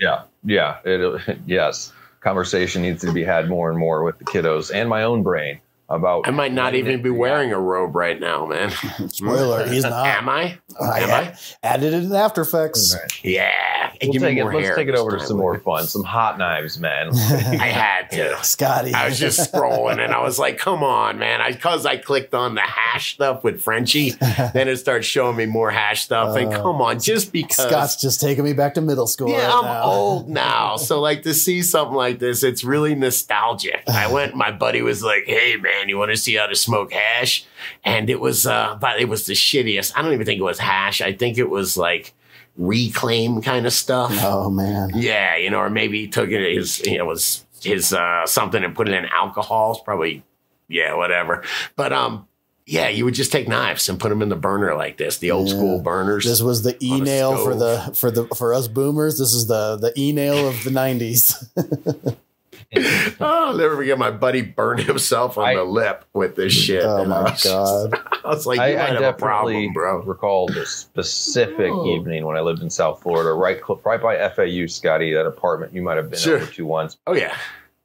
[0.00, 1.92] Yeah, yeah, it, yes.
[2.18, 5.60] Conversation needs to be had more and more with the kiddos and my own brain
[5.88, 6.26] about.
[6.28, 8.70] I might not even be wearing a robe right now, man.
[9.08, 10.06] Spoiler, he's not.
[10.06, 10.58] Am I?
[10.80, 11.34] I Am I?
[11.62, 12.96] added it in After Effects.
[13.22, 13.52] Yeah.
[14.00, 15.84] We'll Give me take it, more let's hair take it over to some more fun,
[15.88, 17.08] some hot knives, man.
[17.14, 18.36] I had to.
[18.44, 18.94] Scotty.
[18.94, 21.40] I was just scrolling and I was like, come on, man.
[21.40, 24.10] I cause I clicked on the hash stuff with Frenchie,
[24.52, 26.36] then it starts showing me more hash stuff.
[26.36, 29.30] and Uh, come on, just because Scott's just taking me back to middle school.
[29.30, 29.82] Yeah, right I'm now.
[29.82, 30.76] old now.
[30.76, 33.82] So like to see something like this, it's really nostalgic.
[33.88, 36.92] I went, my buddy was like, Hey man, you want to see how to smoke
[36.92, 37.44] hash?
[37.84, 39.92] And it was uh but it was the shittiest.
[39.94, 41.00] I don't even think it was hash.
[41.02, 42.14] I think it was like
[42.56, 44.12] reclaim kind of stuff.
[44.24, 44.90] Oh man.
[44.94, 48.64] Yeah, you know, or maybe he took it his you know, was his uh something
[48.64, 49.72] and put it in alcohol.
[49.72, 50.24] It's probably
[50.68, 51.44] yeah, whatever.
[51.76, 52.24] But um
[52.70, 55.30] yeah, you would just take knives and put them in the burner like this, the
[55.30, 55.54] old Yeah.
[55.54, 56.24] school burners.
[56.26, 59.18] This was the e nail for the for the for us boomers.
[59.18, 61.34] This is the the e nail of the nineties.
[63.20, 66.60] Oh, I'll never forget my buddy burned himself on I- the lip with this oh
[66.60, 66.84] shit.
[66.84, 67.94] oh And I my was, god.
[68.24, 70.02] I was like, you I, might I have a definitely problem, bro.
[70.02, 71.86] recall this specific Oh.
[71.86, 75.82] evening when I lived in South Florida, right right by FAU, Scotty, that apartment you
[75.82, 76.36] might have been Sure.
[76.36, 76.96] over to once.
[77.06, 77.36] Oh yeah,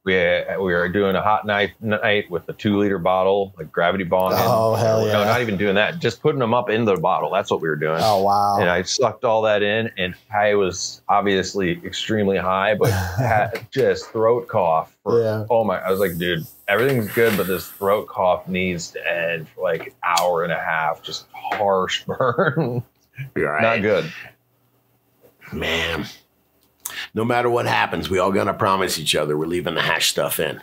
[0.04, 4.04] We, we were doing a hot knife night with a two liter bottle, like gravity
[4.04, 4.32] bong.
[4.34, 5.12] Oh, hell yeah!
[5.14, 5.98] No, not even doing that.
[5.98, 7.30] Just putting them up in the bottle.
[7.30, 8.00] That's what we were doing.
[8.02, 8.58] Oh wow.
[8.60, 14.10] And I sucked all that in, and I was obviously extremely high, but had just
[14.10, 14.94] throat cough.
[15.04, 15.46] For, Yeah.
[15.48, 15.78] Oh my!
[15.78, 19.86] I was like, dude, everything's good, but this throat cough needs to end for like
[19.86, 21.02] an hour and a half.
[21.02, 22.82] Just harsh burn.
[23.34, 24.12] right, Not good.
[25.50, 26.04] man.
[27.14, 30.38] No matter what happens, we all gonna promise each other we're leaving the hash stuff
[30.38, 30.62] in,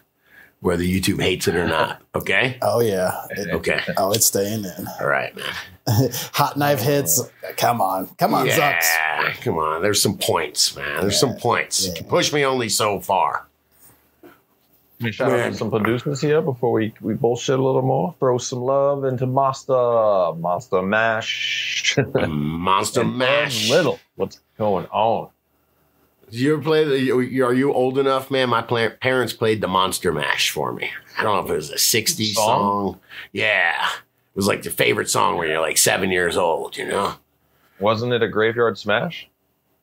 [0.60, 2.01] whether YouTube hates it or not.
[2.15, 3.25] Okay, oh yeah.
[3.31, 4.88] It- okay, oh, it's staying in.
[4.99, 5.45] all right, man.
[6.34, 7.21] Hot knife hits.
[7.57, 8.07] Come on.
[8.17, 8.84] Come on, Zucks.
[8.84, 9.81] Yeah, come on.
[9.81, 11.01] There's some points, man.
[11.01, 11.86] There's some points.
[11.88, 13.47] You can push me only so far.
[14.23, 18.13] Let me shout out to some producers here before we, we bullshit a little more.
[18.19, 21.95] Throw some love into Master Monster Mash.
[21.97, 23.67] Mm, Monster Mash.
[23.71, 23.99] Little.
[24.15, 25.29] What's going on?
[26.32, 26.98] Did you ever play the?
[27.00, 28.50] you- Are you old enough, man?
[28.50, 30.89] My parents played the Monster Mash for me.
[31.17, 32.94] I don't know if it was a '60s song.
[32.94, 33.00] Song?
[33.34, 36.78] Yeah, it was like your favorite song when you're like seven years old.
[36.78, 37.15] You know.
[37.80, 39.28] Wasn't it a graveyard smash?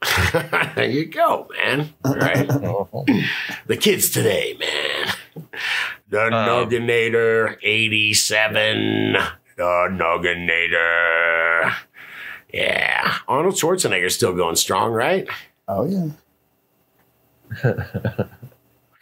[0.75, 1.93] there you go, man.
[2.05, 2.49] Right.
[2.63, 3.05] Oh.
[3.67, 5.15] the kids today, man.
[6.09, 9.13] The um, Nugginator '87.
[9.57, 11.75] The Nugginator.
[12.55, 15.29] Yeah, Arnold Schwarzenegger's still going strong, right?
[15.67, 16.09] Oh yeah.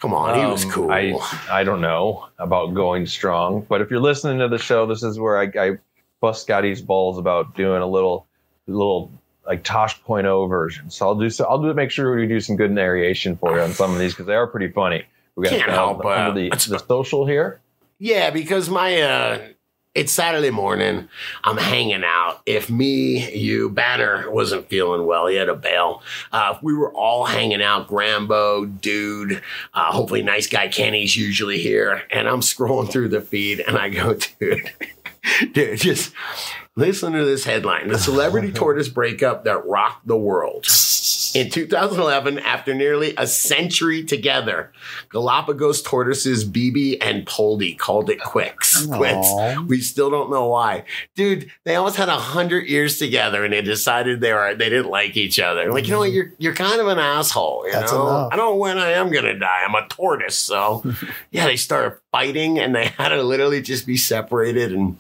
[0.00, 0.90] Come on, he was Um, cool.
[0.90, 1.14] I
[1.50, 5.18] I don't know about going strong, but if you're listening to the show, this is
[5.18, 5.78] where I, I
[6.20, 8.26] bust Scotty's balls about doing a little
[8.66, 9.10] little
[9.46, 10.90] like Tosh point oh version.
[10.90, 13.62] So I'll do so I'll do make sure we do some good narration for you
[13.62, 15.04] on some of these because they are pretty funny.
[15.34, 17.60] We got Can't uh, help, uh, under the, the social here.
[17.98, 19.48] Yeah, because my uh
[19.96, 21.08] it's Saturday morning.
[21.42, 22.42] I'm hanging out.
[22.44, 26.02] If me, you, Banner wasn't feeling well, he had a bail.
[26.30, 29.42] Uh, we were all hanging out, Grambo, dude,
[29.72, 32.02] uh, hopefully nice guy Kenny's usually here.
[32.10, 34.70] And I'm scrolling through the feed and I go, dude,
[35.52, 36.12] dude, just
[36.76, 37.88] listen to this headline.
[37.88, 40.66] The celebrity tortoise breakup that rocked the world.
[41.36, 44.72] In 2011, after nearly a century together,
[45.10, 48.86] Galapagos tortoises Bibi and Poldi called it quicks.
[48.86, 49.28] Quits.
[49.66, 50.84] We still don't know why.
[51.14, 54.90] Dude, they almost had a hundred years together and they decided they were they didn't
[54.90, 55.70] like each other.
[55.70, 56.16] Like, you know what, mm-hmm.
[56.16, 58.06] you're you're kind of an asshole, you That's know?
[58.06, 58.32] enough.
[58.32, 59.62] I don't know when I am gonna die.
[59.66, 60.38] I'm a tortoise.
[60.38, 60.84] So
[61.30, 64.72] yeah, they started fighting and they had to literally just be separated.
[64.72, 64.98] And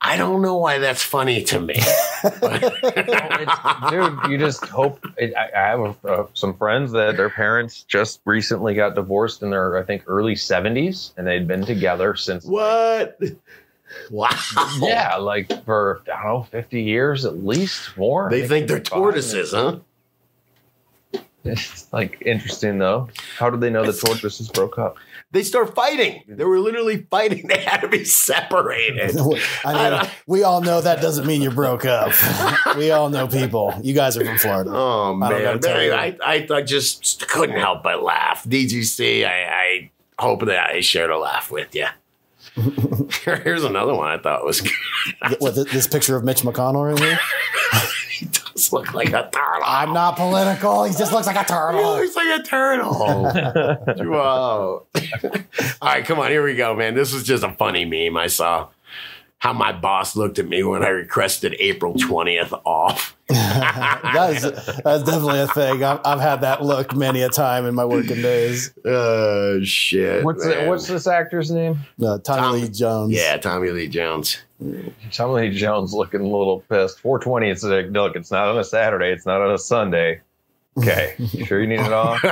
[0.00, 1.74] I don't know why that's funny to me.
[2.26, 5.04] It's- dude, you just hope.
[5.20, 9.76] I, I have uh, some friends that their parents just recently got divorced in their,
[9.78, 12.44] I think, early 70s, and they'd been together since.
[12.44, 13.18] what?
[14.10, 14.28] Wow.
[14.80, 18.26] Yeah, like for, I don't know, 50 years at least more.
[18.26, 19.78] I They think they're tortoises, huh?
[21.44, 23.08] It's like interesting though.
[23.38, 24.96] How did they know the tortoises broke up?
[25.32, 26.22] They start fighting.
[26.28, 27.46] They were literally fighting.
[27.56, 29.16] They had to be separated.
[29.64, 32.12] I mean, we all know that doesn't mean you broke up.
[32.76, 33.74] we all know people.
[33.82, 34.70] You guys are from Florida.
[34.72, 35.92] Oh I man, gotta tell you.
[35.92, 38.44] I, I, I just couldn't help but laugh.
[38.44, 41.86] DGC, I, I hope that I shared a laugh with you.
[43.24, 44.72] Here's another one I thought was good.
[45.40, 47.18] What this picture of Mitch McConnell right here?
[48.56, 49.62] He does look like a turtle.
[49.64, 50.84] I'm not political.
[50.84, 51.78] He just looks like a turtle.
[51.78, 52.00] He turtle.
[52.00, 54.06] looks like a turtle.
[54.10, 54.86] Whoa.
[55.82, 56.30] All right, come on.
[56.30, 56.94] Here we go, man.
[56.94, 58.68] This was just a funny meme I saw.
[59.38, 63.16] How my boss looked at me when I requested April 20th off.
[63.28, 65.84] that's, that's definitely a thing.
[65.84, 68.72] I've, I've had that look many a time in my working days.
[68.84, 70.24] Oh, shit.
[70.24, 71.78] What's the, what's this actor's name?
[72.02, 73.12] Uh, Tommy Tom- Lee Jones.
[73.12, 74.38] Yeah, Tommy Lee Jones.
[75.12, 77.00] Tommy Lee Jones looking a little pissed.
[77.00, 77.50] 420.
[77.50, 79.12] It's like, look, it's not on a Saturday.
[79.12, 80.22] It's not on a Sunday.
[80.78, 82.22] Okay, you sure you need it off?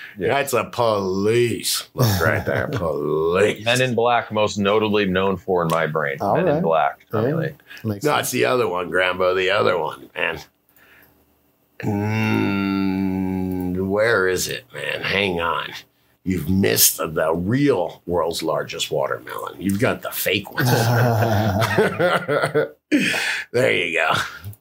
[0.18, 1.88] That's a police.
[1.94, 2.68] Look right there.
[2.68, 3.64] Police.
[3.64, 6.16] Men in Black, most notably known for in my brain.
[6.20, 6.56] All Men right.
[6.56, 7.06] in Black.
[7.12, 7.50] Yeah.
[7.84, 9.36] No, it's the other one, Grambo.
[9.36, 10.40] The other one, man.
[11.80, 15.02] Mm, where is it, man?
[15.02, 15.70] Hang on.
[16.26, 19.60] You've missed the real world's largest watermelon.
[19.60, 20.64] You've got the fake one.
[23.52, 24.12] there you go.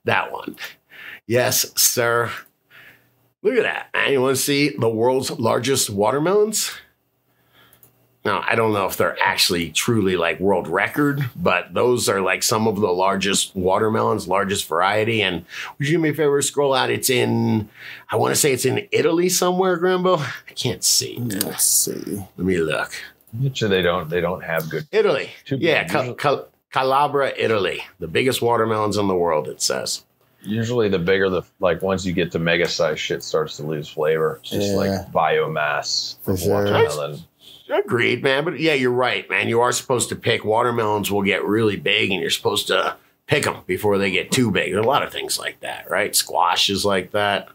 [0.03, 0.57] That one.
[1.25, 2.29] Yes, sir.
[3.43, 4.11] Look at that, man.
[4.13, 6.71] You want to see the world's largest watermelons?
[8.25, 12.41] Now, I don't know if they're actually truly like world record, but those are like
[12.41, 15.21] some of the largest watermelons, largest variety.
[15.21, 15.45] And
[15.77, 16.89] would you do me a favor, scroll out?
[16.89, 17.67] It's in,
[18.09, 20.19] I want to say it's in Italy somewhere, Grambo.
[20.19, 21.17] I can't see.
[21.19, 22.25] Let's see.
[22.37, 22.93] Let me look.
[23.53, 24.09] Sure they don't.
[24.09, 24.87] They don't have good.
[24.93, 25.31] Italy.
[25.49, 25.83] Yeah.
[25.85, 27.83] Cal- Cal- Calabria, Italy.
[27.99, 30.05] The biggest watermelons in the world, it says.
[30.43, 33.87] Usually, the bigger the like, once you get to mega size, shit starts to lose
[33.87, 34.39] flavor.
[34.41, 34.75] It's just Yeah.
[34.75, 36.53] like biomass For from sure.
[36.65, 37.19] watermelon.
[37.69, 38.43] Agreed, man.
[38.43, 39.47] But yeah, you're right, man.
[39.47, 43.43] You are supposed to pick watermelons will get really big, and you're supposed to pick
[43.45, 44.71] them before they get too big.
[44.71, 46.13] There are a lot of things like that, right?
[46.15, 47.47] Squash is like that,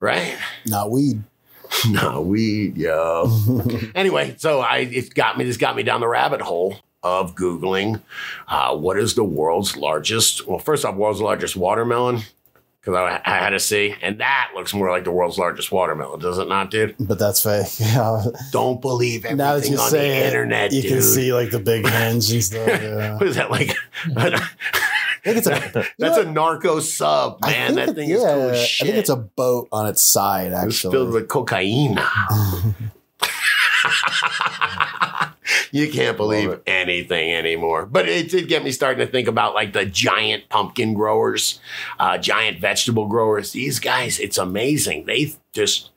[0.00, 0.36] right?
[0.66, 1.22] Not weed.
[1.90, 3.30] no weed, yo.
[3.94, 5.44] anyway, so I it got me.
[5.44, 8.02] This got me down the rabbit hole of googling
[8.48, 10.46] uh, what is the world's largest.
[10.46, 12.22] Well, first off, world's largest watermelon.
[12.80, 16.20] Because I, I had to see, and that looks more like the world's largest watermelon,
[16.20, 16.94] does it not, dude?
[17.00, 17.66] but that's fake.
[17.80, 18.24] Yeah.
[18.52, 20.92] Don't believe everything Now that you on say the it, internet, you dude.
[20.92, 22.66] can see like the big hinge and stuff.
[22.82, 23.14] Yeah.
[23.18, 23.76] What is that like?
[24.16, 24.40] I
[25.24, 27.74] think it's a, That's a narco sub, man.
[27.74, 30.52] That it- thing is yeah, cool as I think it's a boat on its side,
[30.52, 30.68] actually.
[30.68, 31.98] It's filled with cocaine.
[35.70, 37.86] You can't believe anything anymore.
[37.86, 41.60] But it did get me starting to think about like the giant pumpkin growers,
[41.98, 43.52] uh, giant vegetable growers.
[43.52, 45.06] These guys, it's amazing.
[45.06, 45.90] They just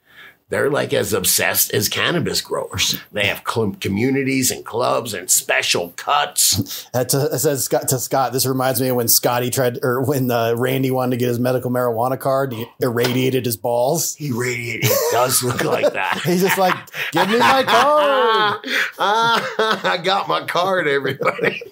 [0.52, 2.98] they're like as obsessed as cannabis growers.
[3.10, 6.86] They have cl- communities and clubs and special cuts.
[6.92, 8.32] That says Scott to Scott.
[8.32, 11.38] This reminds me of when Scotty tried, or when uh, Randy wanted to get his
[11.38, 12.52] medical marijuana card.
[12.52, 14.14] He irradiated his balls.
[14.16, 14.90] He radiated.
[14.90, 16.20] It does look like that.
[16.24, 16.74] He's just like,
[17.12, 18.66] "Give me my card."
[18.98, 21.62] Ah, I got my card, everybody.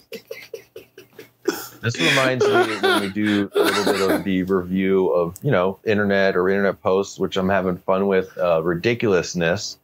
[1.83, 5.79] This reminds me when we do a little bit of the review of, you know,
[5.85, 9.79] internet or internet posts, which I'm having fun with, uh, ridiculousness,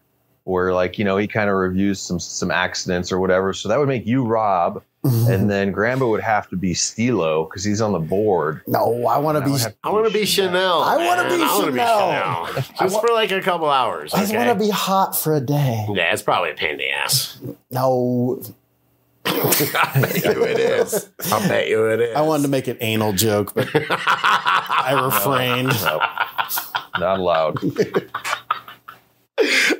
[0.44, 3.52] where like, you know, he kind of reviews some some accidents or whatever.
[3.52, 7.62] So that would make you Rob, and then Grambo would have to be Steelo because
[7.64, 8.62] he's on the board.
[8.66, 9.56] No, I want to be.
[9.84, 10.82] I want to be Chanel.
[10.82, 11.64] I wanna be Chanel.
[11.64, 12.64] Chanel.
[12.78, 14.12] I Just wa- for like a couple hours.
[14.14, 14.46] I just okay?
[14.46, 15.86] want to be hot for a day.
[15.92, 17.38] Yeah, it's probably a pain in the ass.
[17.70, 18.40] No,
[19.74, 21.10] I bet you it is.
[21.32, 22.16] I bet you it is.
[22.16, 25.68] I wanted to make an anal joke, but I refrained.
[25.68, 25.98] No,
[26.98, 27.58] not allowed.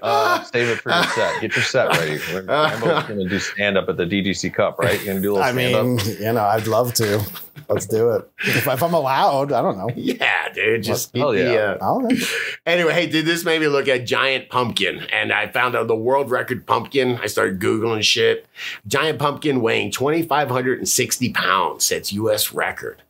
[0.03, 1.41] Uh, save it for your set.
[1.41, 2.19] Get your set ready.
[2.19, 4.95] Grambo's going to do stand up at the DGC Cup, right?
[4.97, 5.87] You're going to do a little I stand up.
[6.07, 7.21] mean, you know, I'd love to.
[7.69, 8.31] Let's do it.
[8.45, 9.89] If, if I'm allowed, I don't know.
[9.97, 10.55] Yeah, dude.
[10.55, 10.83] dude.
[10.85, 11.77] Just Hell get the, yeah.
[11.81, 12.17] uh, All right.
[12.65, 15.97] Anyway, hey, dude, this made me look at giant pumpkin, and I found out the
[15.97, 17.19] world record pumpkin.
[17.19, 18.47] I started googling shit.
[18.87, 21.89] Giant pumpkin weighing twenty five hundred and sixty pounds.
[21.89, 22.53] That's U.S.
[22.53, 23.03] record.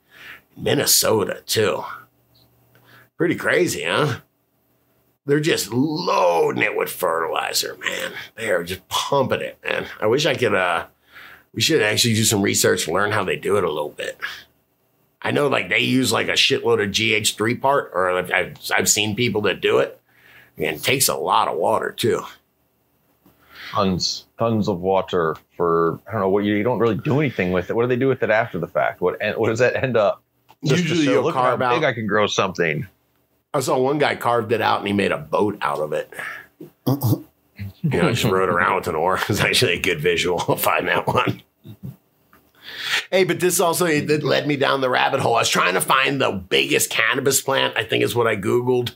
[0.57, 1.85] Minnesota too.
[3.19, 4.21] Pretty crazy, huh?
[5.27, 8.13] They're just loading it with fertilizer, man.
[8.37, 9.87] They are just pumping it, man.
[10.01, 10.55] I wish I could.
[10.55, 10.87] uh
[11.53, 14.19] We should actually do some research and learn how they do it a little bit.
[15.23, 19.17] I know like they use like a shitload of GH3 part, or I've, I've, seen
[19.17, 20.01] people that do it.
[20.57, 22.23] And it takes a lot of water too.
[23.73, 27.51] Tons, tons of water for I don't know what you, you don't really do anything
[27.51, 27.75] with it.
[27.75, 29.01] What do they do with it after the fact?
[29.01, 30.23] What what does that end up?
[30.65, 31.89] Just to Usually show, you'll look carve how big out.
[31.89, 32.87] I can grow something.
[33.57, 36.13] I saw one guy carved it out and he made a boat out of it.
[36.87, 37.25] you
[37.83, 39.19] know, just rode around with an oar.
[39.29, 40.43] It's actually a good visual.
[40.49, 41.43] I'll find that one.
[43.11, 45.37] Hey, but this also it led me down the rabbit hole.
[45.37, 48.95] I was trying to find the biggest cannabis plant, I think is what I Googled.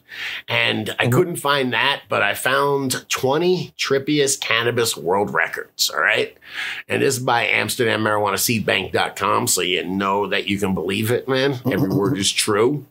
[0.48, 1.12] And I mm-hmm.
[1.12, 5.90] couldn't find that, but I found 20 trippiest cannabis world records.
[5.90, 6.36] All right.
[6.88, 9.46] And this is by Amsterdam Marijuana Seedbank.com.
[9.46, 11.52] So you know that you can believe it, man.
[11.70, 11.96] Every mm-hmm.
[11.96, 12.86] word is true.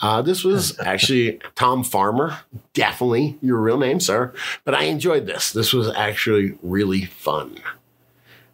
[0.00, 2.38] Uh, this was actually Tom Farmer.
[2.72, 4.32] Definitely your real name, sir.
[4.64, 5.52] But I enjoyed this.
[5.52, 7.58] This was actually really fun.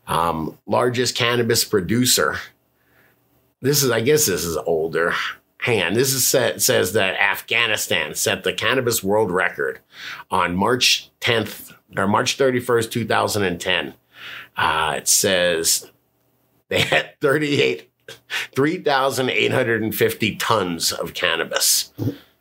[0.07, 2.39] Um, largest cannabis producer.
[3.61, 5.15] This is, I guess, this is older.
[5.59, 5.95] Hang on.
[5.95, 9.81] This is set, says that Afghanistan set the cannabis world record
[10.31, 13.95] on March 10th or March 31st, 2010.
[14.57, 15.91] Uh, it says
[16.69, 17.91] they had 38
[18.55, 21.93] 3,850 tons of cannabis,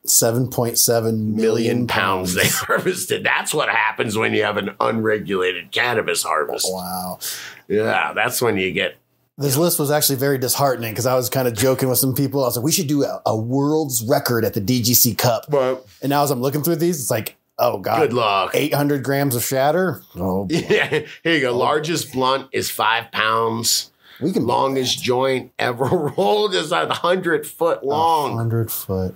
[0.05, 3.23] 7.7 million million pounds they harvested.
[3.23, 6.67] That's what happens when you have an unregulated cannabis harvest.
[6.71, 7.19] Wow.
[7.67, 8.95] Yeah, that's when you get.
[9.37, 12.41] This list was actually very disheartening because I was kind of joking with some people.
[12.43, 15.49] I was like, we should do a, a world's record at the DGC Cup.
[15.49, 17.99] Well, And now as I'm looking through these, it's like, oh God.
[17.99, 18.51] good luck.
[18.53, 20.01] 800 grams of shatter.
[20.15, 20.55] Oh, boy.
[20.69, 20.87] Yeah,
[21.23, 21.49] here you go.
[21.51, 21.57] Oh.
[21.57, 23.91] Largest blunt is five pounds.
[24.21, 25.85] We can Longest joint ever
[26.17, 28.31] rolled is a hundred foot long.
[28.31, 29.15] 100 foot.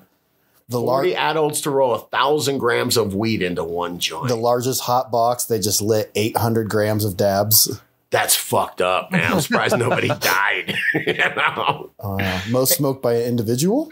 [0.67, 4.27] The, lar- Forty adults to roll a thousand grams of weed into one joint.
[4.27, 7.81] the largest hot box, they just lit 800 grams of dabs.
[8.11, 9.33] That's fucked up, man.
[9.33, 10.75] I'm surprised nobody died.
[10.93, 11.89] you know?
[11.99, 13.91] Uh, most smoked by an individual.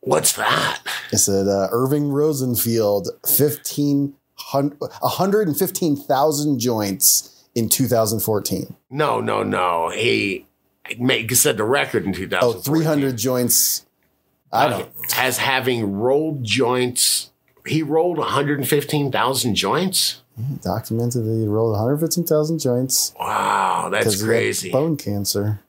[0.00, 0.80] What's that?
[1.12, 8.76] It's said uh, Irving Rosenfeld, 1500 115,000 joints in 2014.
[8.90, 9.90] No, no, no.
[9.90, 10.46] He
[10.98, 12.48] make set the record in 2000.
[12.48, 13.86] Oh, 300 joints.
[14.52, 14.90] I don't.
[15.16, 17.30] as having rolled joints.
[17.64, 20.22] He rolled 115,000 joints.
[20.38, 20.56] Mm-hmm.
[20.56, 23.14] Documented that he rolled 115,000 joints.
[23.18, 24.70] Wow, that's crazy.
[24.70, 25.60] Bone cancer.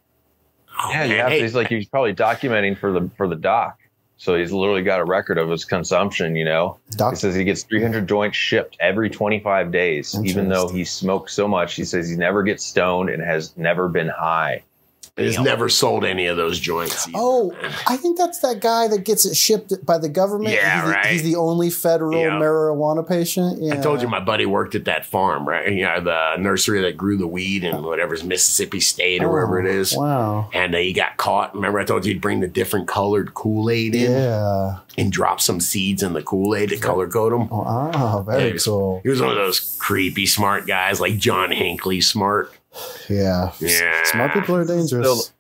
[0.80, 1.30] Oh, Yeah, you man.
[1.30, 3.80] Hey, he's like he's probably documenting for the for the doc.
[4.24, 6.78] So he's literally got a record of his consumption, you know.
[6.92, 11.34] Doc- He says he gets 300 joints shipped every 25 days, even though he smokes
[11.34, 11.76] so much.
[11.76, 14.64] He says he never gets stoned and has never been high.
[15.18, 17.08] He's never sold any of those joints.
[17.08, 17.54] either, Oh.
[17.88, 20.54] I think that's that guy that gets it shipped by the government.
[20.56, 21.06] Yeah, he's the, right.
[21.06, 22.30] He's the only federal Yeah.
[22.32, 23.62] marijuana patient.
[23.62, 23.74] Yeah.
[23.76, 25.72] I told you my buddy worked at that farm, right?
[25.72, 29.68] You know, the nursery that grew the weed in whatever's Mississippi State or wherever it
[29.96, 30.00] Oh.
[30.02, 30.50] Wow.
[30.54, 31.54] And uh, he got caught.
[31.56, 34.78] Remember, I told you he'd bring the different colored Kool Aid in Yeah.
[34.98, 37.50] and drop some seeds in the Kool Aid to color code them.
[37.50, 37.92] Wow.
[37.94, 39.00] Yeah, Very he was- cool.
[39.04, 42.52] He was one of those creepy smart guys like John Hinckley smart.
[43.10, 43.52] Yeah.
[43.60, 44.04] Yeah.
[44.06, 44.90] Smart people are dangerous.
[45.22, 45.36] Still-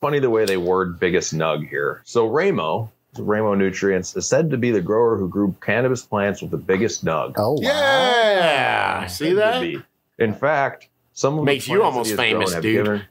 [0.00, 2.02] Funny the way they word biggest nug here.
[2.04, 2.88] So Remo,
[3.18, 7.04] Remo Nutrients, is said to be the grower who grew cannabis plants with the biggest
[7.04, 7.32] nug.
[7.36, 7.58] oh, wow.
[7.62, 9.06] Yeah.
[9.08, 9.60] See that?
[9.60, 9.82] be.
[10.20, 12.84] In fact, some of the Makes you almost that he has famous, have dude.
[12.84, 13.02] Given,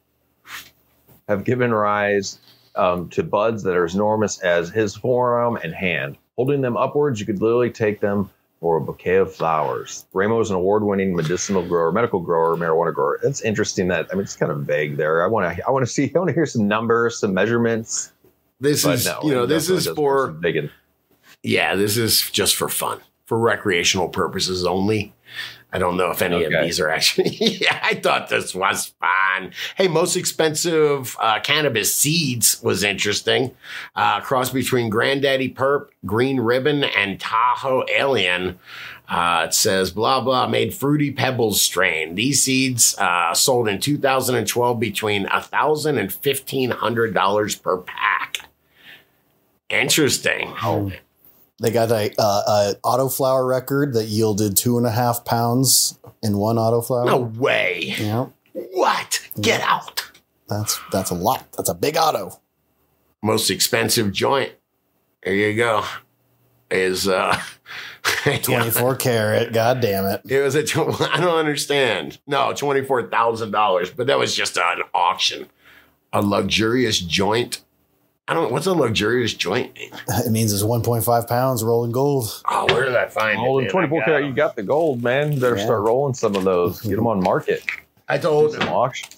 [1.28, 2.40] have given rise
[2.76, 6.18] um, to buds that are as enormous as his forearm and hand.
[6.38, 8.30] Holding them upwards, you could literally take them
[8.60, 10.06] for a bouquet of flowers.
[10.14, 13.20] Remo is an award-winning medicinal grower, medical grower, marijuana grower.
[13.24, 15.24] It's interesting that I mean it's kind of vague there.
[15.24, 18.12] I want to I want to see I want to hear some numbers, some measurements.
[18.60, 20.36] This But is, no, you know, this is for,
[21.44, 25.14] yeah, this is just for fun, for recreational purposes only.
[25.72, 27.36] I don't know if any of these are actually.
[27.40, 29.52] yeah, I thought this was fun.
[29.76, 33.56] Hey, most expensive uh, cannabis seeds was interesting.
[33.96, 38.60] Uh, cross between Granddaddy Purp, Green Ribbon, and Tahoe Alien.
[39.10, 42.16] Uh, it says blah blah made fruity pebbles strain.
[42.16, 48.40] These seeds uh, sold in 2012 between a thousand and fifteen hundred dollars per pack.
[49.70, 50.54] Interesting.
[50.64, 50.92] Oh.
[51.60, 56.38] They got a, uh, a autoflower record that yielded two and a half pounds in
[56.38, 57.06] one autoflower.
[57.08, 57.96] No way.
[57.98, 59.28] Yeah, What?
[59.42, 60.04] Get out.
[60.48, 61.52] that's that's a lot.
[61.58, 62.40] That's a big auto.
[63.24, 64.52] most expensive joint.
[65.24, 65.84] There you go.
[66.70, 67.40] Is uh,
[68.44, 69.54] 24 karat.
[69.54, 70.22] God damn it.
[70.30, 70.60] It was a.
[71.12, 72.20] I don't understand.
[72.28, 75.48] No, twenty four thousand dollars, but that was just an auction.
[76.14, 77.62] A luxurious joint.
[78.28, 78.52] I don't.
[78.52, 79.74] What's a luxurious joint?
[79.78, 79.90] mean?
[80.26, 82.42] It means it's 1.5 pounds rolling gold.
[82.50, 83.66] Oh, where did I find Oh, it?
[83.66, 85.32] in 24 I karat, you got the gold, man.
[85.32, 85.64] You better Yeah.
[85.66, 86.82] start rolling some of those.
[86.82, 87.64] Get them on market.
[88.10, 89.10] I told Some auction.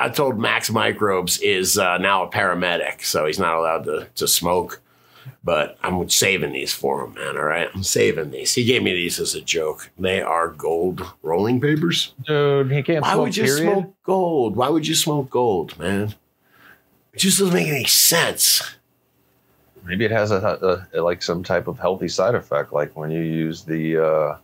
[0.00, 4.26] I told Max Microbes is uh, now a paramedic, so he's not allowed to, to
[4.28, 4.80] smoke.
[5.44, 7.36] But I'm saving these for him, man.
[7.36, 8.54] All right, I'm saving these.
[8.54, 9.90] He gave me these as a joke.
[9.98, 12.14] They are gold rolling papers.
[12.26, 13.72] Dude, he can't Why smoke, would you period.
[13.72, 14.56] smoke gold?
[14.56, 16.14] Why would you smoke gold, man?
[17.12, 18.62] It just doesn't make any sense.
[19.84, 23.20] Maybe it has a, a, like some type of healthy side effect, like when you
[23.22, 24.36] use the uh,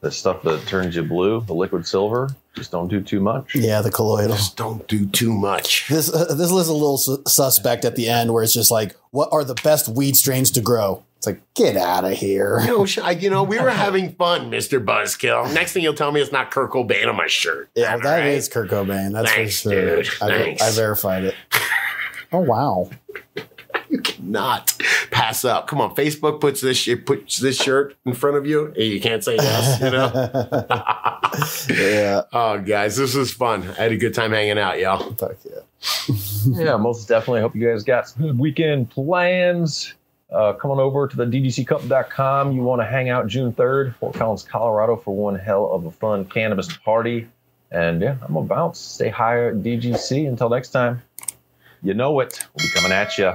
[0.00, 2.30] the stuff that turns you blue, the liquid silver.
[2.54, 3.54] Just don't do too much.
[3.54, 4.36] Yeah, the colloidal.
[4.36, 5.88] Just don't do too much.
[5.88, 8.70] This uh, this list is a little su- suspect at the end, where it's just
[8.70, 11.04] like, what are the best weed strains to grow?
[11.18, 12.60] It's like, get out of here.
[12.60, 15.52] You know, I- you know, we were having fun, Mister Buzzkill.
[15.54, 17.70] Next thing you'll tell me it's not Kurt Cobain on my shirt.
[17.74, 18.26] Yeah, All that right?
[18.28, 19.12] is Kurt Cobain.
[19.12, 19.96] That's Thanks, for sure.
[20.02, 20.08] dude.
[20.20, 20.62] I, Thanks.
[20.62, 21.34] I verified it.
[22.32, 22.90] Oh wow!
[23.90, 24.76] You cannot
[25.10, 25.66] pass up.
[25.66, 29.00] Come on, Facebook puts this shit puts this shirt in front of you, and you
[29.00, 29.80] can't say yes.
[29.80, 30.10] You know.
[31.90, 33.62] yeah, oh, guys, this was fun.
[33.62, 35.12] I had a good time hanging out, y'all.
[35.14, 36.14] fuck yeah.
[36.46, 37.40] yeah, most definitely.
[37.40, 39.94] Hope you guys got some good weekend plans.
[40.30, 42.52] Uh, come on over to the dgccup.com.
[42.52, 45.90] You want to hang out June 3rd, Fort Collins, Colorado, for one hell of a
[45.90, 47.28] fun cannabis party.
[47.72, 48.78] And yeah, I'm about to bounce.
[48.78, 50.28] stay higher at DGC.
[50.28, 51.02] Until next time,
[51.82, 52.46] you know it.
[52.54, 53.32] We'll be coming at you.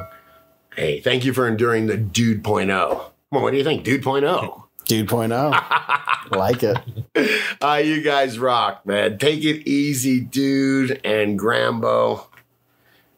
[0.76, 3.12] Hey, thank you for enduring the Dude Point oh.
[3.30, 4.66] Come on, what do you think, Dude Point oh?
[4.86, 5.52] Dude, point out.
[6.32, 6.78] like it.
[7.60, 9.18] Uh, you guys rock, man.
[9.18, 11.02] Take it easy, dude.
[11.04, 12.28] And Grambo,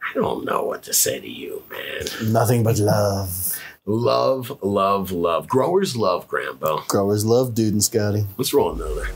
[0.02, 2.32] I don't know what to say to you, man.
[2.32, 3.60] Nothing but love.
[3.86, 5.48] Love, love, love.
[5.48, 6.88] Growers love Grambo.
[6.88, 8.26] Growers love Dude and Scotty.
[8.38, 9.08] Let's roll another.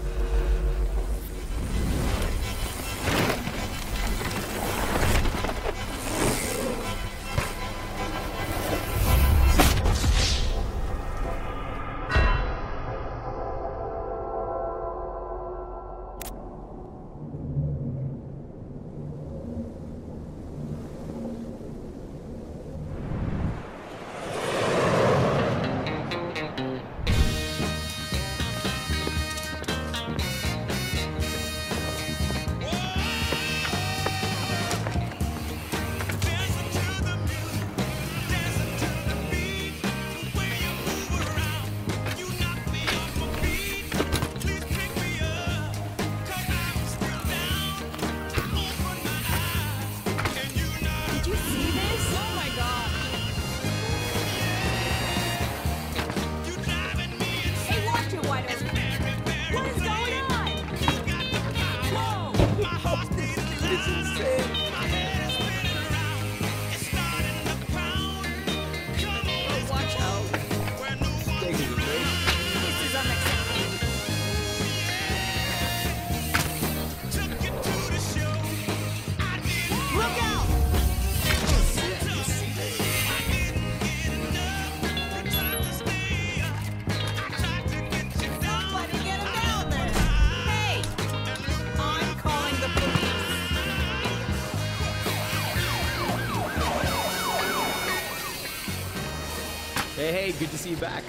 [100.61, 101.00] See you back.